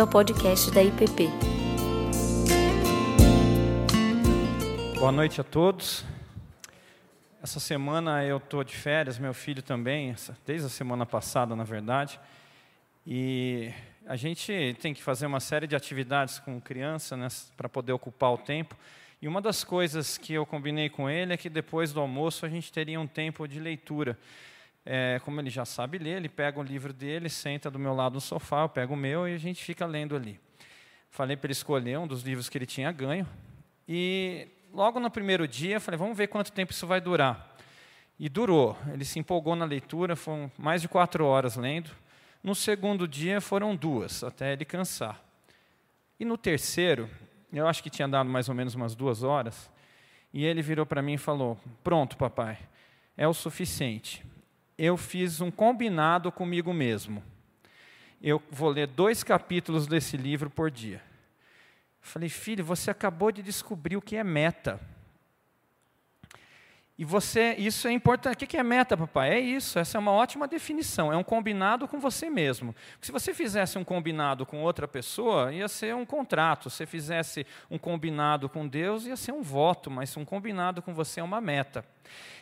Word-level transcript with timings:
bem-vindo 0.00 0.02
ao 0.02 0.06
podcast 0.06 0.70
da 0.70 0.82
IPP. 0.82 1.28
Boa 4.98 5.12
noite 5.12 5.40
a 5.40 5.44
todos. 5.44 6.04
Essa 7.42 7.60
semana 7.60 8.24
eu 8.24 8.38
estou 8.38 8.64
de 8.64 8.74
férias, 8.74 9.18
meu 9.18 9.34
filho 9.34 9.62
também, 9.62 10.14
desde 10.46 10.66
a 10.66 10.70
semana 10.70 11.04
passada, 11.04 11.54
na 11.54 11.64
verdade. 11.64 12.18
E 13.06 13.72
a 14.06 14.16
gente 14.16 14.76
tem 14.80 14.94
que 14.94 15.02
fazer 15.02 15.26
uma 15.26 15.40
série 15.40 15.66
de 15.66 15.76
atividades 15.76 16.38
com 16.38 16.60
criança 16.60 17.16
né, 17.16 17.28
para 17.56 17.68
poder 17.68 17.92
ocupar 17.92 18.32
o 18.32 18.38
tempo. 18.38 18.76
E 19.20 19.28
uma 19.28 19.40
das 19.40 19.64
coisas 19.64 20.16
que 20.16 20.32
eu 20.32 20.46
combinei 20.46 20.88
com 20.88 21.10
ele 21.10 21.34
é 21.34 21.36
que 21.36 21.50
depois 21.50 21.92
do 21.92 22.00
almoço 22.00 22.46
a 22.46 22.48
gente 22.48 22.72
teria 22.72 22.98
um 22.98 23.06
tempo 23.06 23.46
de 23.46 23.60
leitura. 23.60 24.18
É, 24.84 25.20
como 25.24 25.40
ele 25.40 25.50
já 25.50 25.64
sabe 25.64 25.98
ler, 25.98 26.16
ele 26.16 26.28
pega 26.28 26.58
o 26.58 26.62
livro 26.62 26.92
dele, 26.92 27.28
senta 27.28 27.70
do 27.70 27.78
meu 27.78 27.94
lado 27.94 28.14
no 28.14 28.20
sofá, 28.20 28.62
eu 28.62 28.68
pego 28.68 28.94
o 28.94 28.96
meu 28.96 29.28
e 29.28 29.34
a 29.34 29.38
gente 29.38 29.62
fica 29.62 29.84
lendo 29.86 30.16
ali. 30.16 30.40
Falei 31.10 31.36
para 31.36 31.46
ele 31.46 31.52
escolher 31.52 31.98
um 31.98 32.06
dos 32.06 32.22
livros 32.22 32.48
que 32.48 32.56
ele 32.56 32.66
tinha 32.66 32.90
ganho. 32.90 33.28
E 33.86 34.48
logo 34.72 35.00
no 35.00 35.10
primeiro 35.10 35.46
dia, 35.46 35.80
falei, 35.80 35.98
vamos 35.98 36.16
ver 36.16 36.28
quanto 36.28 36.52
tempo 36.52 36.72
isso 36.72 36.86
vai 36.86 37.00
durar. 37.00 37.56
E 38.18 38.28
durou. 38.28 38.76
Ele 38.92 39.04
se 39.04 39.18
empolgou 39.18 39.56
na 39.56 39.64
leitura, 39.64 40.14
foram 40.14 40.50
mais 40.56 40.80
de 40.82 40.88
quatro 40.88 41.24
horas 41.24 41.56
lendo. 41.56 41.90
No 42.42 42.54
segundo 42.54 43.06
dia 43.06 43.40
foram 43.40 43.76
duas, 43.76 44.24
até 44.24 44.52
ele 44.52 44.64
cansar. 44.64 45.22
E 46.18 46.24
no 46.24 46.38
terceiro, 46.38 47.08
eu 47.52 47.66
acho 47.66 47.82
que 47.82 47.90
tinha 47.90 48.08
dado 48.08 48.30
mais 48.30 48.48
ou 48.48 48.54
menos 48.54 48.74
umas 48.74 48.94
duas 48.94 49.22
horas, 49.22 49.70
e 50.32 50.44
ele 50.44 50.62
virou 50.62 50.86
para 50.86 51.02
mim 51.02 51.14
e 51.14 51.18
falou: 51.18 51.58
Pronto, 51.82 52.16
papai, 52.16 52.58
é 53.16 53.26
o 53.26 53.34
suficiente. 53.34 54.24
Eu 54.82 54.96
fiz 54.96 55.42
um 55.42 55.50
combinado 55.50 56.32
comigo 56.32 56.72
mesmo. 56.72 57.22
Eu 58.18 58.42
vou 58.50 58.70
ler 58.70 58.86
dois 58.86 59.22
capítulos 59.22 59.86
desse 59.86 60.16
livro 60.16 60.48
por 60.48 60.70
dia. 60.70 61.02
Falei, 62.00 62.30
filho, 62.30 62.64
você 62.64 62.90
acabou 62.90 63.30
de 63.30 63.42
descobrir 63.42 63.98
o 63.98 64.00
que 64.00 64.16
é 64.16 64.24
meta. 64.24 64.80
E 67.00 67.04
você, 67.06 67.54
isso 67.56 67.88
é 67.88 67.92
importante. 67.92 68.44
O 68.44 68.46
que 68.46 68.58
é 68.58 68.62
meta, 68.62 68.94
papai? 68.94 69.30
É 69.30 69.40
isso, 69.40 69.78
essa 69.78 69.96
é 69.96 69.98
uma 69.98 70.10
ótima 70.10 70.46
definição. 70.46 71.10
É 71.10 71.16
um 71.16 71.24
combinado 71.24 71.88
com 71.88 71.98
você 71.98 72.28
mesmo. 72.28 72.74
Porque 72.74 73.06
se 73.06 73.10
você 73.10 73.32
fizesse 73.32 73.78
um 73.78 73.84
combinado 73.84 74.44
com 74.44 74.62
outra 74.62 74.86
pessoa, 74.86 75.50
ia 75.50 75.66
ser 75.66 75.94
um 75.94 76.04
contrato. 76.04 76.68
Se 76.68 76.76
você 76.76 76.84
fizesse 76.84 77.46
um 77.70 77.78
combinado 77.78 78.50
com 78.50 78.68
Deus, 78.68 79.06
ia 79.06 79.16
ser 79.16 79.32
um 79.32 79.40
voto, 79.40 79.90
mas 79.90 80.14
um 80.14 80.26
combinado 80.26 80.82
com 80.82 80.92
você 80.92 81.20
é 81.20 81.22
uma 81.22 81.40
meta. 81.40 81.82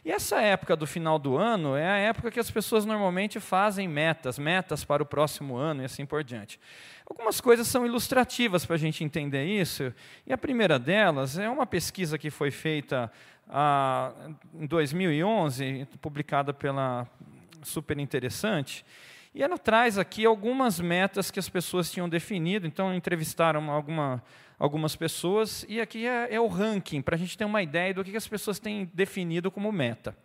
E 0.04 0.10
essa 0.10 0.40
época 0.40 0.74
do 0.74 0.88
final 0.88 1.20
do 1.20 1.36
ano 1.36 1.76
é 1.76 1.86
a 1.86 1.96
época 1.96 2.28
que 2.28 2.40
as 2.40 2.50
pessoas 2.50 2.84
normalmente 2.84 3.38
fazem 3.38 3.86
metas, 3.86 4.40
metas 4.40 4.84
para 4.84 5.02
o 5.02 5.06
próximo 5.06 5.56
ano 5.56 5.82
e 5.82 5.84
assim 5.84 6.04
por 6.04 6.24
diante. 6.24 6.58
Algumas 7.06 7.40
coisas 7.40 7.68
são 7.68 7.86
ilustrativas 7.86 8.66
para 8.66 8.74
a 8.74 8.78
gente 8.78 9.04
entender 9.04 9.44
isso, 9.44 9.92
e 10.26 10.32
a 10.32 10.38
primeira 10.38 10.78
delas 10.78 11.38
é 11.38 11.48
uma 11.48 11.66
pesquisa 11.66 12.18
que 12.18 12.30
foi 12.30 12.50
feita 12.50 13.10
em 14.54 14.66
2011, 14.66 15.86
publicada 16.00 16.52
pela 16.52 17.06
Super 17.62 17.98
Interessante, 17.98 18.84
e 19.34 19.42
ela 19.42 19.58
traz 19.58 19.98
aqui 19.98 20.24
algumas 20.24 20.80
metas 20.80 21.30
que 21.30 21.38
as 21.38 21.48
pessoas 21.48 21.91
tinham 21.91 22.08
definido. 22.08 22.66
Então, 22.66 22.94
entrevistaram 22.94 23.70
alguma, 23.70 24.22
algumas 24.58 24.96
pessoas, 24.96 25.64
e 25.69 25.80
aqui 25.80 26.06
é, 26.06 26.34
é 26.34 26.41
o 26.41 26.46
ranking, 26.46 27.02
para 27.02 27.14
a 27.14 27.19
gente 27.19 27.36
ter 27.36 27.44
uma 27.44 27.62
ideia 27.62 27.94
do 27.94 28.02
que 28.02 28.16
as 28.16 28.26
pessoas 28.26 28.58
têm 28.58 28.91
definido 28.92 29.50
como 29.50 29.70
meta. 29.70 30.16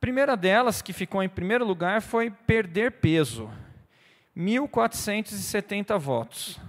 Primeira 0.00 0.36
delas, 0.36 0.80
que 0.80 0.92
ficou 0.92 1.22
em 1.22 1.28
primeiro 1.28 1.64
lugar, 1.64 2.00
foi 2.00 2.30
perder 2.30 2.92
peso. 2.92 3.50
1.470 4.36 5.98
votos. 5.98 6.60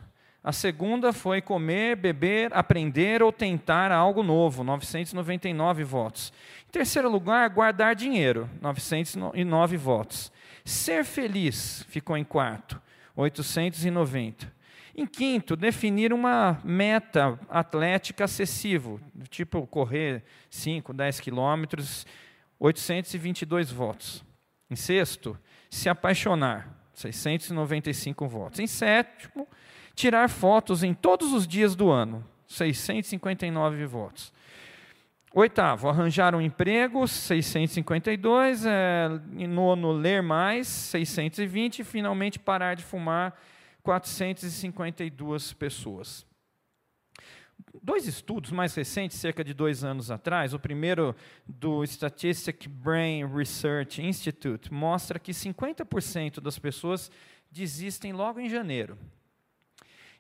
A 0.44 0.54
segunda 0.54 1.12
foi 1.12 1.42
comer, 1.42 1.98
beber, 1.98 2.54
aprender 2.54 3.22
ou 3.22 3.32
tentar 3.32 3.92
algo 3.92 4.24
novo, 4.24 4.64
999 4.64 5.84
votos. 5.84 6.32
Em 6.68 6.72
terceiro 6.72 7.10
lugar, 7.10 7.50
guardar 7.50 7.94
dinheiro, 7.94 8.50
909 8.62 9.76
votos. 9.76 10.32
Ser 10.64 11.04
feliz 11.04 11.86
ficou 11.90 12.16
em 12.16 12.24
quarto, 12.24 12.82
890. 13.16 14.60
Em 14.96 15.06
quinto, 15.06 15.56
definir 15.56 16.14
uma 16.14 16.60
meta 16.64 17.38
atlética 17.50 18.24
acessível, 18.24 19.00
tipo 19.30 19.66
correr 19.68 20.24
5, 20.50 20.94
10 20.94 21.20
quilômetros, 21.20 22.06
822 22.60 23.72
votos. 23.72 24.24
Em 24.70 24.76
sexto, 24.76 25.38
se 25.70 25.90
apaixonar, 25.90 26.70
695 26.94 28.28
votos. 28.28 28.60
Em 28.60 28.68
sétimo, 28.68 29.48
tirar 30.00 30.30
fotos 30.30 30.82
em 30.82 30.94
todos 30.94 31.34
os 31.34 31.46
dias 31.46 31.76
do 31.76 31.92
ano, 31.92 32.26
659 32.48 33.86
votos. 33.86 34.32
Oitavo, 35.34 35.90
arranjar 35.90 36.34
um 36.34 36.40
emprego, 36.40 37.06
652. 37.06 38.66
É, 38.66 39.10
nono, 39.46 39.92
ler 39.92 40.24
mais, 40.24 40.68
620. 40.68 41.80
E, 41.80 41.84
finalmente, 41.84 42.40
parar 42.40 42.76
de 42.76 42.84
fumar, 42.84 43.38
452 43.84 45.52
pessoas. 45.52 46.26
Dois 47.84 48.08
estudos 48.08 48.52
mais 48.52 48.74
recentes, 48.74 49.18
cerca 49.18 49.44
de 49.44 49.54
dois 49.54 49.84
anos 49.84 50.10
atrás, 50.10 50.54
o 50.54 50.60
primeiro 50.60 51.14
do 51.46 51.84
Statistic 51.84 52.70
Brain 52.70 53.26
Research 53.28 54.02
Institute, 54.02 54.74
mostra 54.74 55.20
que 55.20 55.34
50% 55.34 56.40
das 56.40 56.58
pessoas 56.58 57.12
desistem 57.52 58.14
logo 58.14 58.40
em 58.40 58.50
janeiro. 58.50 58.98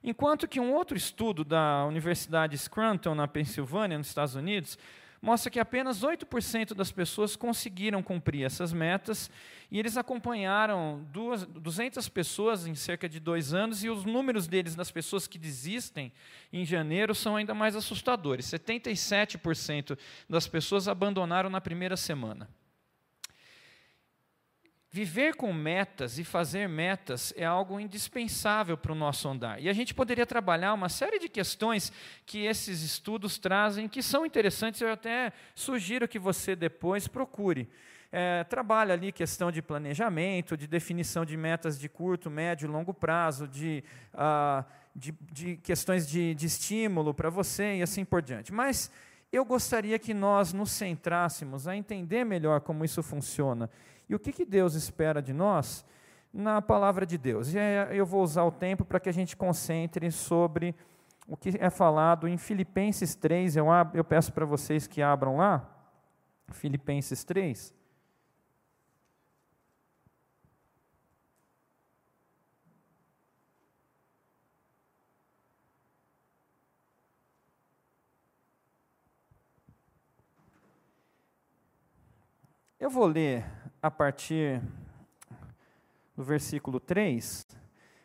Enquanto 0.04 0.48
que 0.48 0.60
um 0.60 0.74
outro 0.74 0.96
estudo 0.96 1.44
da 1.44 1.86
Universidade 1.86 2.58
Scranton, 2.58 3.14
na 3.14 3.28
Pensilvânia, 3.28 3.98
nos 3.98 4.08
Estados 4.08 4.36
Unidos, 4.36 4.78
mostra 5.22 5.52
que 5.52 5.60
apenas 5.60 6.02
8% 6.02 6.74
das 6.74 6.92
pessoas 6.92 7.36
conseguiram 7.36 8.02
cumprir 8.02 8.46
essas 8.46 8.72
metas, 8.72 9.30
e 9.70 9.78
eles 9.78 9.98
acompanharam 9.98 11.06
duas, 11.12 11.46
200 11.46 12.08
pessoas 12.08 12.66
em 12.66 12.76
cerca 12.76 13.10
de 13.10 13.20
dois 13.20 13.54
anos, 13.54 13.84
e 13.84 13.90
os 13.90 14.06
números 14.06 14.48
deles, 14.48 14.76
das 14.76 14.90
pessoas 14.90 15.28
que 15.28 15.38
desistem 15.38 16.14
em 16.52 16.66
janeiro, 16.66 17.14
são 17.14 17.36
ainda 17.36 17.54
mais 17.54 17.76
assustadores. 17.76 18.46
77% 18.46 19.98
das 20.30 20.48
pessoas 20.48 20.88
abandonaram 20.88 21.50
na 21.50 21.60
primeira 21.60 21.98
semana. 21.98 22.50
Viver 25.00 25.36
com 25.36 25.54
metas 25.54 26.20
e 26.20 26.26
fazer 26.26 26.68
metas 26.68 27.34
é 27.38 27.46
algo 27.46 27.80
indispensável 27.80 28.76
para 28.76 28.92
o 28.92 28.96
nosso 28.96 29.30
andar. 29.30 29.62
E 29.62 29.70
a 29.70 29.72
gente 29.72 29.94
poderia 29.94 30.26
trabalhar 30.26 30.74
uma 30.74 30.90
série 30.90 31.18
de 31.20 31.30
questões 31.30 31.90
que 32.26 32.46
esses 32.46 32.84
estudos 32.84 33.38
trazem, 33.38 33.88
que 33.88 34.04
são 34.04 34.26
interessantes. 34.26 34.82
Eu 34.82 34.92
até 34.92 35.32
sugiro 35.56 36.06
que 36.06 36.20
você 36.20 36.54
depois 36.54 37.08
procure. 37.08 37.70
É, 38.12 38.44
trabalha 38.44 38.94
ali 38.94 39.14
questão 39.14 39.50
de 39.50 39.62
planejamento, 39.62 40.58
de 40.58 40.68
definição 40.68 41.24
de 41.24 41.38
metas 41.38 41.80
de 41.80 41.88
curto, 41.88 42.30
médio 42.30 42.66
e 42.66 42.70
longo 42.70 42.94
prazo, 42.94 43.48
de, 43.48 43.82
ah, 44.14 44.66
de, 44.94 45.16
de 45.32 45.56
questões 45.64 46.10
de, 46.10 46.36
de 46.36 46.46
estímulo 46.46 47.14
para 47.14 47.30
você 47.30 47.78
e 47.78 47.82
assim 47.82 48.04
por 48.04 48.22
diante. 48.22 48.52
Mas 48.52 48.92
eu 49.32 49.46
gostaria 49.46 49.98
que 49.98 50.14
nós 50.14 50.52
nos 50.52 50.72
centrássemos 50.72 51.70
a 51.70 51.74
entender 51.78 52.26
melhor 52.26 52.60
como 52.60 52.84
isso 52.84 53.02
funciona 53.02 53.70
e 54.10 54.16
o 54.16 54.20
que, 54.20 54.34
que 54.34 54.44
Deus 54.44 54.74
espera 54.74 55.22
de 55.22 55.32
nós 55.32 55.86
na 56.34 56.62
palavra 56.62 57.06
de 57.06 57.18
Deus. 57.18 57.54
E 57.54 57.58
eu 57.92 58.06
vou 58.06 58.24
usar 58.24 58.44
o 58.44 58.52
tempo 58.52 58.84
para 58.84 59.00
que 59.00 59.08
a 59.08 59.14
gente 59.14 59.38
concentre 59.38 60.12
sobre 60.12 60.76
o 61.28 61.38
que 61.38 61.52
é 61.60 61.70
falado 61.70 62.28
em 62.28 62.38
Filipenses 62.38 63.14
3. 63.14 63.56
Eu, 63.56 63.68
eu 63.94 64.04
peço 64.04 64.34
para 64.34 64.46
vocês 64.46 64.88
que 64.88 65.02
abram 65.02 65.38
lá, 65.38 65.70
Filipenses 66.50 67.24
3. 67.24 67.78
Eu 82.80 82.90
vou 82.90 83.06
ler 83.06 83.59
a 83.82 83.90
partir 83.90 84.62
do 86.16 86.24
versículo 86.24 86.80
3, 86.80 87.48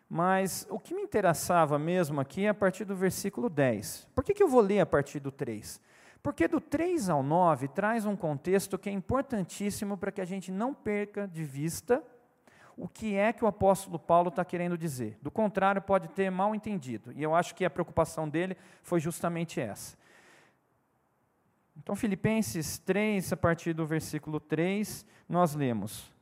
mas 0.09 0.67
o 0.71 0.79
que 0.79 0.95
me 0.95 1.03
interessava 1.03 1.79
mesmo 1.79 2.21
aqui 2.21 2.47
é 2.47 2.49
a 2.49 2.55
partir 2.55 2.85
do 2.85 2.95
versículo 2.95 3.49
10. 3.49 4.09
Por 4.15 4.23
que, 4.23 4.35
que 4.35 4.43
eu 4.43 4.49
vou 4.49 4.61
ler 4.61 4.81
a 4.81 4.87
partir 4.87 5.19
do 5.19 5.33
3? 5.33 5.81
Porque 6.23 6.47
do 6.47 6.61
3 6.61 7.09
ao 7.09 7.23
9 7.23 7.69
traz 7.69 8.07
um 8.07 8.17
contexto 8.17 8.79
que 8.79 8.89
é 8.89 8.93
importantíssimo 8.93 9.97
para 9.97 10.13
que 10.13 10.21
a 10.21 10.25
gente 10.25 10.51
não 10.51 10.73
perca 10.73 11.27
de 11.27 11.45
vista 11.45 12.03
o 12.77 12.89
que 12.89 13.15
é 13.15 13.33
que 13.33 13.45
o 13.45 13.49
apóstolo 13.49 13.99
Paulo 13.99 14.29
está 14.29 14.45
querendo 14.45 14.77
dizer. 14.77 15.19
Do 15.23 15.31
contrário, 15.31 15.81
pode 15.81 16.09
ter 16.09 16.31
mal 16.31 16.55
entendido. 16.55 17.13
E 17.13 17.23
eu 17.23 17.35
acho 17.35 17.55
que 17.55 17.65
a 17.65 17.71
preocupação 17.71 18.29
dele 18.29 18.57
foi 18.83 19.01
justamente 19.01 19.61
essa. 19.61 19.97
Então, 21.77 21.95
Filipenses 21.97 22.79
3, 22.79 23.33
a 23.33 23.37
partir 23.37 23.73
do 23.73 23.87
versículo 23.87 24.41
3, 24.41 25.05
nós 25.29 25.55
lemos: 25.55 26.13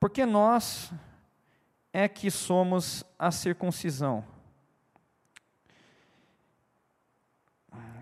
Porque 0.00 0.24
nós 0.24 0.92
é 1.92 2.08
que 2.08 2.30
somos 2.30 3.04
a 3.18 3.30
circuncisão? 3.30 4.24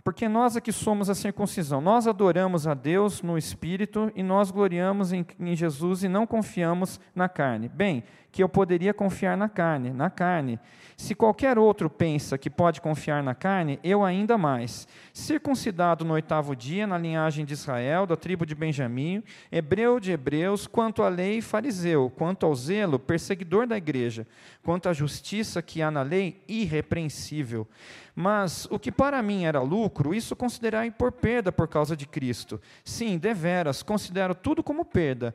Porque 0.05 0.29
nós 0.29 0.57
aqui 0.57 0.73
somos 0.73 1.09
a 1.09 1.15
circuncisão. 1.15 1.81
Nós 1.81 2.09
adoramos 2.09 2.67
a 2.67 2.75
Deus 2.75 3.23
no 3.23 3.39
Espírito 3.39 4.11
e 4.17 4.23
nós 4.23 4.51
gloriamos 4.51 5.13
em, 5.13 5.25
em, 5.39 5.55
Jesus 5.55 6.03
e 6.03 6.09
não 6.09 6.27
confiamos 6.27 6.99
na 7.15 7.29
carne. 7.29 7.69
Bem, 7.69 8.03
que 8.33 8.43
eu 8.43 8.49
poderia 8.49 8.95
confiar 8.95 9.37
na 9.37 9.49
carne, 9.49 9.91
na 9.91 10.09
carne. 10.09 10.59
Se 10.97 11.15
qualquer 11.15 11.59
outro 11.59 11.91
pensa 11.91 12.39
que 12.39 12.49
pode 12.49 12.81
confiar 12.81 13.23
na 13.23 13.35
carne, 13.35 13.79
eu 13.85 14.03
ainda 14.03 14.39
mais. 14.39 14.89
Circuncidado 15.13 16.05
no 16.05 16.15
oitavo 16.15 16.57
dia, 16.57 16.87
na 16.87 16.97
linhagem 16.97 17.45
de 17.45 17.53
Israel, 17.53 18.07
da 18.07 18.17
tribo 18.17 18.47
de 18.47 18.55
Benjamim, 18.55 19.23
hebreu 19.51 20.01
de 20.01 20.13
hebreus, 20.13 20.67
quanto 20.67 21.03
à 21.03 21.09
lei, 21.09 21.43
fariseu, 21.43 22.11
quanto 22.17 22.47
ao 22.47 22.55
zelo, 22.55 22.99
perseguidor 22.99 23.67
da 23.67 23.77
igreja, 23.77 24.27
quanto 24.63 24.89
à 24.89 24.93
justiça 24.93 25.61
que 25.61 25.83
há 25.83 25.91
na 25.91 26.03
lei, 26.03 26.43
irrepreensível. 26.49 27.69
Mas 28.15 28.67
o 28.71 28.79
que 28.79 28.93
para 28.93 29.23
mim 29.23 29.45
era 29.45 29.61
lucro, 29.61 30.15
isso 30.15 30.37
considerai 30.37 30.91
por 30.91 31.13
perda 31.13 31.51
por 31.51 31.67
causa 31.67 31.97
de 31.97 32.07
Cristo. 32.07 32.61
Sim, 32.85 33.19
deveras, 33.19 33.83
considero 33.83 34.35
tudo 34.35 34.63
como 34.63 34.85
perda, 34.85 35.35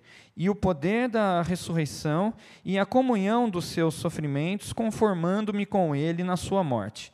e 0.35 0.49
o 0.49 0.55
poder 0.55 1.09
da 1.09 1.41
ressurreição 1.41 2.33
e 2.63 2.79
a 2.79 2.85
comunhão 2.85 3.49
dos 3.49 3.65
seus 3.65 3.95
sofrimentos, 3.95 4.73
conformando-me 4.73 5.65
com 5.65 5.95
ele 5.95 6.23
na 6.23 6.37
sua 6.37 6.63
morte, 6.63 7.11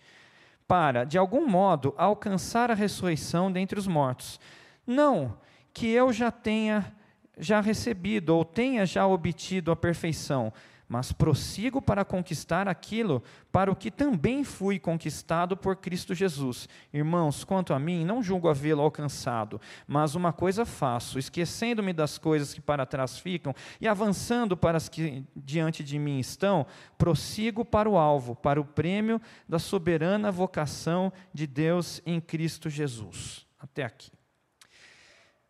para, 0.67 1.03
de 1.03 1.17
algum 1.17 1.47
modo, 1.47 1.93
alcançar 1.97 2.69
a 2.69 2.75
ressurreição 2.75 3.51
dentre 3.51 3.79
os 3.79 3.87
mortos. 3.87 4.39
Não 4.85 5.37
que 5.73 5.87
eu 5.87 6.11
já 6.11 6.31
tenha 6.31 6.93
já 7.37 7.61
recebido 7.61 8.35
ou 8.35 8.43
tenha 8.43 8.85
já 8.85 9.05
obtido 9.05 9.71
a 9.71 9.75
perfeição, 9.75 10.51
mas 10.87 11.11
prossigo 11.11 11.81
para 11.81 12.05
conquistar 12.05 12.67
aquilo 12.67 13.21
para 13.51 13.71
o 13.71 13.75
que 13.75 13.91
também 13.91 14.43
fui 14.43 14.79
conquistado 14.79 15.57
por 15.57 15.75
Cristo 15.75 16.15
Jesus. 16.15 16.69
Irmãos, 16.93 17.43
quanto 17.43 17.73
a 17.73 17.79
mim, 17.79 18.05
não 18.05 18.23
julgo 18.23 18.47
havê-lo 18.47 18.81
alcançado, 18.81 19.59
mas 19.85 20.15
uma 20.15 20.31
coisa 20.31 20.65
faço, 20.65 21.19
esquecendo-me 21.19 21.91
das 21.91 22.17
coisas 22.17 22.53
que 22.53 22.61
para 22.61 22.85
trás 22.85 23.17
ficam 23.17 23.53
e 23.81 23.87
avançando 23.87 24.55
para 24.55 24.77
as 24.77 24.87
que 24.87 25.25
diante 25.35 25.83
de 25.83 25.99
mim 25.99 26.19
estão, 26.19 26.65
prossigo 26.97 27.65
para 27.65 27.89
o 27.89 27.97
alvo, 27.97 28.35
para 28.35 28.61
o 28.61 28.65
prêmio 28.65 29.21
da 29.47 29.59
soberana 29.59 30.31
vocação 30.31 31.11
de 31.33 31.45
Deus 31.45 32.01
em 32.05 32.21
Cristo 32.21 32.69
Jesus. 32.69 33.45
Até 33.59 33.83
aqui. 33.83 34.11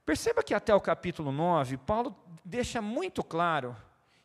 Perceba 0.05 0.41
que 0.41 0.53
até 0.53 0.73
o 0.73 0.79
capítulo 0.79 1.31
9, 1.33 1.77
Paulo 1.77 2.15
deixa 2.43 2.81
muito 2.81 3.21
claro 3.21 3.75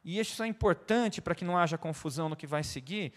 e 0.04 0.18
isso 0.18 0.42
é 0.42 0.46
importante 0.46 1.20
para 1.20 1.34
que 1.34 1.44
não 1.44 1.56
haja 1.56 1.78
confusão 1.78 2.28
no 2.28 2.36
que 2.36 2.46
vai 2.46 2.62
seguir, 2.62 3.12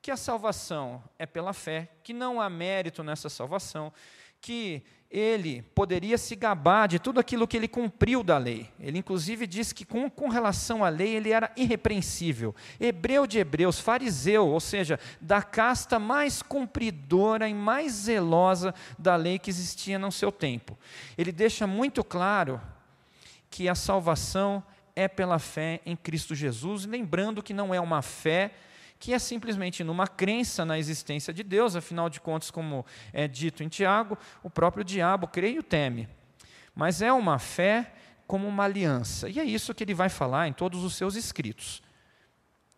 que 0.00 0.10
a 0.10 0.16
salvação 0.16 1.02
é 1.18 1.26
pela 1.26 1.52
fé, 1.52 1.88
que 2.02 2.12
não 2.12 2.40
há 2.40 2.48
mérito 2.48 3.02
nessa 3.02 3.28
salvação, 3.28 3.92
que 4.40 4.82
ele 5.10 5.62
poderia 5.74 6.18
se 6.18 6.36
gabar 6.36 6.86
de 6.86 6.98
tudo 6.98 7.18
aquilo 7.18 7.48
que 7.48 7.56
ele 7.56 7.66
cumpriu 7.66 8.22
da 8.22 8.36
lei. 8.36 8.70
Ele, 8.78 8.98
inclusive, 8.98 9.46
diz 9.46 9.72
que, 9.72 9.84
com, 9.84 10.08
com 10.10 10.28
relação 10.28 10.84
à 10.84 10.90
lei, 10.90 11.16
ele 11.16 11.32
era 11.32 11.50
irrepreensível. 11.56 12.54
Hebreu 12.78 13.26
de 13.26 13.38
hebreus, 13.38 13.80
fariseu, 13.80 14.46
ou 14.46 14.60
seja, 14.60 15.00
da 15.20 15.42
casta 15.42 15.98
mais 15.98 16.42
cumpridora 16.42 17.48
e 17.48 17.54
mais 17.54 17.92
zelosa 17.92 18.74
da 18.98 19.16
lei 19.16 19.38
que 19.38 19.50
existia 19.50 19.98
no 19.98 20.12
seu 20.12 20.30
tempo. 20.30 20.78
Ele 21.16 21.32
deixa 21.32 21.66
muito 21.66 22.04
claro 22.04 22.60
que 23.50 23.66
a 23.66 23.74
salvação 23.74 24.62
é 24.98 25.06
pela 25.06 25.38
fé 25.38 25.80
em 25.86 25.94
Cristo 25.94 26.34
Jesus, 26.34 26.84
lembrando 26.84 27.40
que 27.40 27.54
não 27.54 27.72
é 27.72 27.80
uma 27.80 28.02
fé 28.02 28.50
que 28.98 29.14
é 29.14 29.18
simplesmente 29.20 29.84
numa 29.84 30.08
crença 30.08 30.64
na 30.64 30.76
existência 30.76 31.32
de 31.32 31.44
Deus, 31.44 31.76
afinal 31.76 32.10
de 32.10 32.20
contas, 32.20 32.50
como 32.50 32.84
é 33.12 33.28
dito 33.28 33.62
em 33.62 33.68
Tiago, 33.68 34.18
o 34.42 34.50
próprio 34.50 34.82
diabo 34.82 35.28
crê 35.28 35.52
e 35.52 35.58
o 35.60 35.62
teme. 35.62 36.08
Mas 36.74 37.00
é 37.00 37.12
uma 37.12 37.38
fé 37.38 37.92
como 38.26 38.48
uma 38.48 38.64
aliança, 38.64 39.28
e 39.28 39.38
é 39.38 39.44
isso 39.44 39.72
que 39.72 39.84
ele 39.84 39.94
vai 39.94 40.08
falar 40.08 40.48
em 40.48 40.52
todos 40.52 40.82
os 40.82 40.96
seus 40.96 41.14
escritos. 41.14 41.80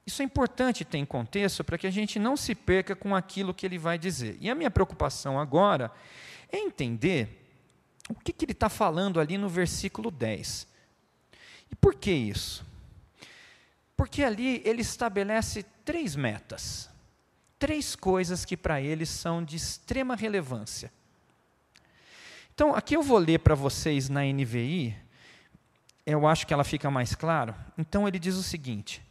Isso 0.07 0.21
é 0.21 0.25
importante 0.25 0.85
ter 0.85 0.99
em 0.99 1.07
contexto 1.07 1.65
para 1.65 1.79
que 1.79 1.87
a 1.87 1.91
gente 1.91 2.19
não 2.19 2.37
se 2.37 2.55
perca 2.55 2.95
com 2.95 3.17
aquilo 3.17 3.55
que 3.55 3.65
ele 3.65 3.79
vai 3.79 3.99
dizer. 3.99 4.37
E 4.41 4.51
a 4.51 4.55
minha 4.55 4.71
preocupação 4.71 5.41
agora 5.41 5.91
é 6.53 6.59
entender 6.59 7.47
o 8.11 8.15
que, 8.15 8.31
que 8.31 8.45
ele 8.45 8.53
está 8.53 8.69
falando 8.69 9.19
ali 9.19 9.39
no 9.39 9.49
versículo 9.49 10.11
10. 10.11 10.69
E 11.71 11.77
por 11.77 11.95
que 11.95 12.11
isso? 12.11 12.65
Porque 13.97 14.25
ali 14.25 14.63
ele 14.65 14.83
estabelece 14.83 15.63
três 15.85 16.17
metas, 16.17 16.89
três 17.59 17.95
coisas 17.95 18.45
que 18.45 18.57
para 18.57 18.81
ele 18.81 19.05
são 19.05 19.45
de 19.45 19.57
extrema 19.57 20.17
relevância. 20.17 20.91
Então, 22.55 22.75
aqui 22.75 22.97
eu 22.97 23.03
vou 23.03 23.19
ler 23.19 23.41
para 23.41 23.55
vocês 23.55 24.09
na 24.09 24.23
NVI, 24.23 24.97
eu 26.05 26.27
acho 26.27 26.47
que 26.47 26.53
ela 26.53 26.65
fica 26.65 26.91
mais 26.91 27.15
claro. 27.15 27.55
Então, 27.77 28.09
ele 28.09 28.19
diz 28.19 28.37
o 28.37 28.43
seguinte: 28.43 29.03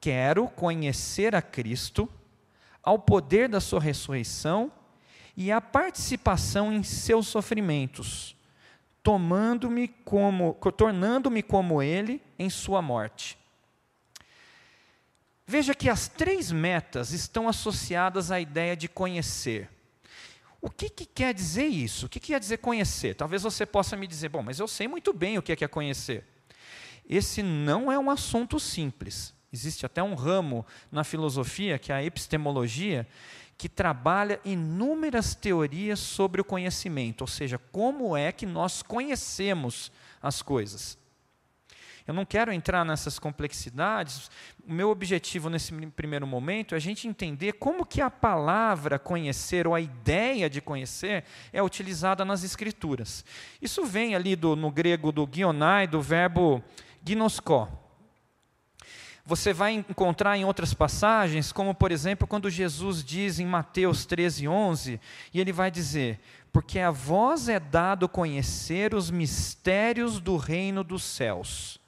Quero 0.00 0.48
conhecer 0.48 1.34
a 1.34 1.42
Cristo, 1.42 2.08
ao 2.82 2.98
poder 2.98 3.48
da 3.48 3.60
sua 3.60 3.80
ressurreição 3.80 4.70
e 5.36 5.50
a 5.50 5.60
participação 5.60 6.72
em 6.72 6.82
seus 6.82 7.26
sofrimentos 7.26 8.36
tomando-me 9.02 9.88
como, 9.88 10.54
tornando-me 10.76 11.42
como 11.42 11.82
ele 11.82 12.22
em 12.38 12.48
sua 12.48 12.80
morte. 12.80 13.38
Veja 15.46 15.74
que 15.74 15.88
as 15.88 16.08
três 16.08 16.52
metas 16.52 17.12
estão 17.12 17.48
associadas 17.48 18.30
à 18.30 18.40
ideia 18.40 18.76
de 18.76 18.88
conhecer. 18.88 19.68
O 20.60 20.70
que, 20.70 20.88
que 20.88 21.04
quer 21.04 21.34
dizer 21.34 21.66
isso? 21.66 22.06
O 22.06 22.08
que, 22.08 22.20
que 22.20 22.28
quer 22.28 22.38
dizer 22.38 22.58
conhecer? 22.58 23.14
Talvez 23.14 23.42
você 23.42 23.66
possa 23.66 23.96
me 23.96 24.06
dizer, 24.06 24.28
bom, 24.28 24.42
mas 24.42 24.60
eu 24.60 24.68
sei 24.68 24.86
muito 24.86 25.12
bem 25.12 25.36
o 25.36 25.42
que 25.42 25.64
é, 25.64 25.68
conhecer. 25.68 26.24
Esse 27.08 27.42
não 27.42 27.90
é 27.90 27.98
um 27.98 28.08
assunto 28.08 28.60
simples. 28.60 29.34
Existe 29.52 29.84
até 29.84 30.02
um 30.02 30.14
ramo 30.14 30.64
na 30.90 31.02
filosofia, 31.02 31.78
que 31.78 31.90
é 31.90 31.96
a 31.96 32.04
epistemologia, 32.04 33.06
que 33.62 33.68
trabalha 33.68 34.40
inúmeras 34.44 35.36
teorias 35.36 36.00
sobre 36.00 36.40
o 36.40 36.44
conhecimento, 36.44 37.20
ou 37.20 37.28
seja, 37.28 37.60
como 37.70 38.16
é 38.16 38.32
que 38.32 38.44
nós 38.44 38.82
conhecemos 38.82 39.92
as 40.20 40.42
coisas. 40.42 40.98
Eu 42.04 42.12
não 42.12 42.24
quero 42.24 42.52
entrar 42.52 42.84
nessas 42.84 43.20
complexidades. 43.20 44.28
O 44.66 44.72
meu 44.72 44.90
objetivo 44.90 45.48
nesse 45.48 45.72
primeiro 45.90 46.26
momento 46.26 46.74
é 46.74 46.76
a 46.76 46.80
gente 46.80 47.06
entender 47.06 47.52
como 47.52 47.86
que 47.86 48.00
a 48.00 48.10
palavra 48.10 48.98
conhecer 48.98 49.64
ou 49.64 49.76
a 49.76 49.80
ideia 49.80 50.50
de 50.50 50.60
conhecer 50.60 51.22
é 51.52 51.62
utilizada 51.62 52.24
nas 52.24 52.42
escrituras. 52.42 53.24
Isso 53.60 53.84
vem 53.84 54.16
ali 54.16 54.34
do, 54.34 54.56
no 54.56 54.72
grego 54.72 55.12
do 55.12 55.24
guionai, 55.24 55.86
do 55.86 56.02
verbo 56.02 56.60
gnoskó, 57.00 57.81
você 59.24 59.52
vai 59.52 59.72
encontrar 59.74 60.36
em 60.36 60.44
outras 60.44 60.74
passagens, 60.74 61.52
como 61.52 61.74
por 61.74 61.92
exemplo, 61.92 62.26
quando 62.26 62.50
Jesus 62.50 63.04
diz 63.04 63.38
em 63.38 63.46
Mateus 63.46 64.04
13, 64.04 64.48
11, 64.48 65.00
e 65.32 65.40
ele 65.40 65.52
vai 65.52 65.70
dizer: 65.70 66.20
Porque 66.52 66.80
a 66.80 66.90
vós 66.90 67.48
é 67.48 67.60
dado 67.60 68.08
conhecer 68.08 68.94
os 68.94 69.10
mistérios 69.10 70.20
do 70.20 70.36
reino 70.36 70.82
dos 70.82 71.04
céus. 71.04 71.80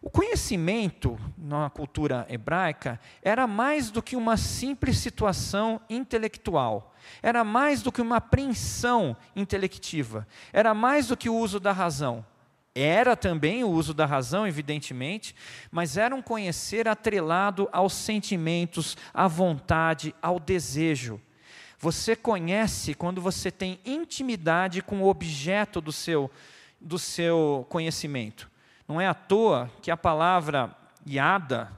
O 0.00 0.10
conhecimento 0.10 1.16
na 1.38 1.70
cultura 1.70 2.26
hebraica 2.28 2.98
era 3.22 3.46
mais 3.46 3.88
do 3.88 4.02
que 4.02 4.16
uma 4.16 4.36
simples 4.36 4.98
situação 4.98 5.80
intelectual, 5.88 6.92
era 7.22 7.44
mais 7.44 7.82
do 7.82 7.92
que 7.92 8.00
uma 8.00 8.16
apreensão 8.16 9.16
intelectiva, 9.36 10.26
era 10.52 10.74
mais 10.74 11.06
do 11.06 11.16
que 11.16 11.28
o 11.28 11.36
uso 11.36 11.60
da 11.60 11.70
razão. 11.70 12.26
Era 12.74 13.14
também 13.14 13.62
o 13.62 13.70
uso 13.70 13.92
da 13.92 14.06
razão, 14.06 14.46
evidentemente, 14.46 15.34
mas 15.70 15.96
era 15.98 16.14
um 16.14 16.22
conhecer 16.22 16.88
atrelado 16.88 17.68
aos 17.70 17.92
sentimentos, 17.92 18.96
à 19.12 19.28
vontade, 19.28 20.14
ao 20.22 20.40
desejo. 20.40 21.20
Você 21.78 22.16
conhece 22.16 22.94
quando 22.94 23.20
você 23.20 23.50
tem 23.50 23.78
intimidade 23.84 24.80
com 24.80 25.02
o 25.02 25.08
objeto 25.08 25.80
do 25.80 25.92
seu, 25.92 26.30
do 26.80 26.98
seu 26.98 27.66
conhecimento. 27.68 28.50
Não 28.88 29.00
é 29.00 29.06
à 29.06 29.14
toa 29.14 29.70
que 29.82 29.90
a 29.90 29.96
palavra 29.96 30.74
yada, 31.06 31.70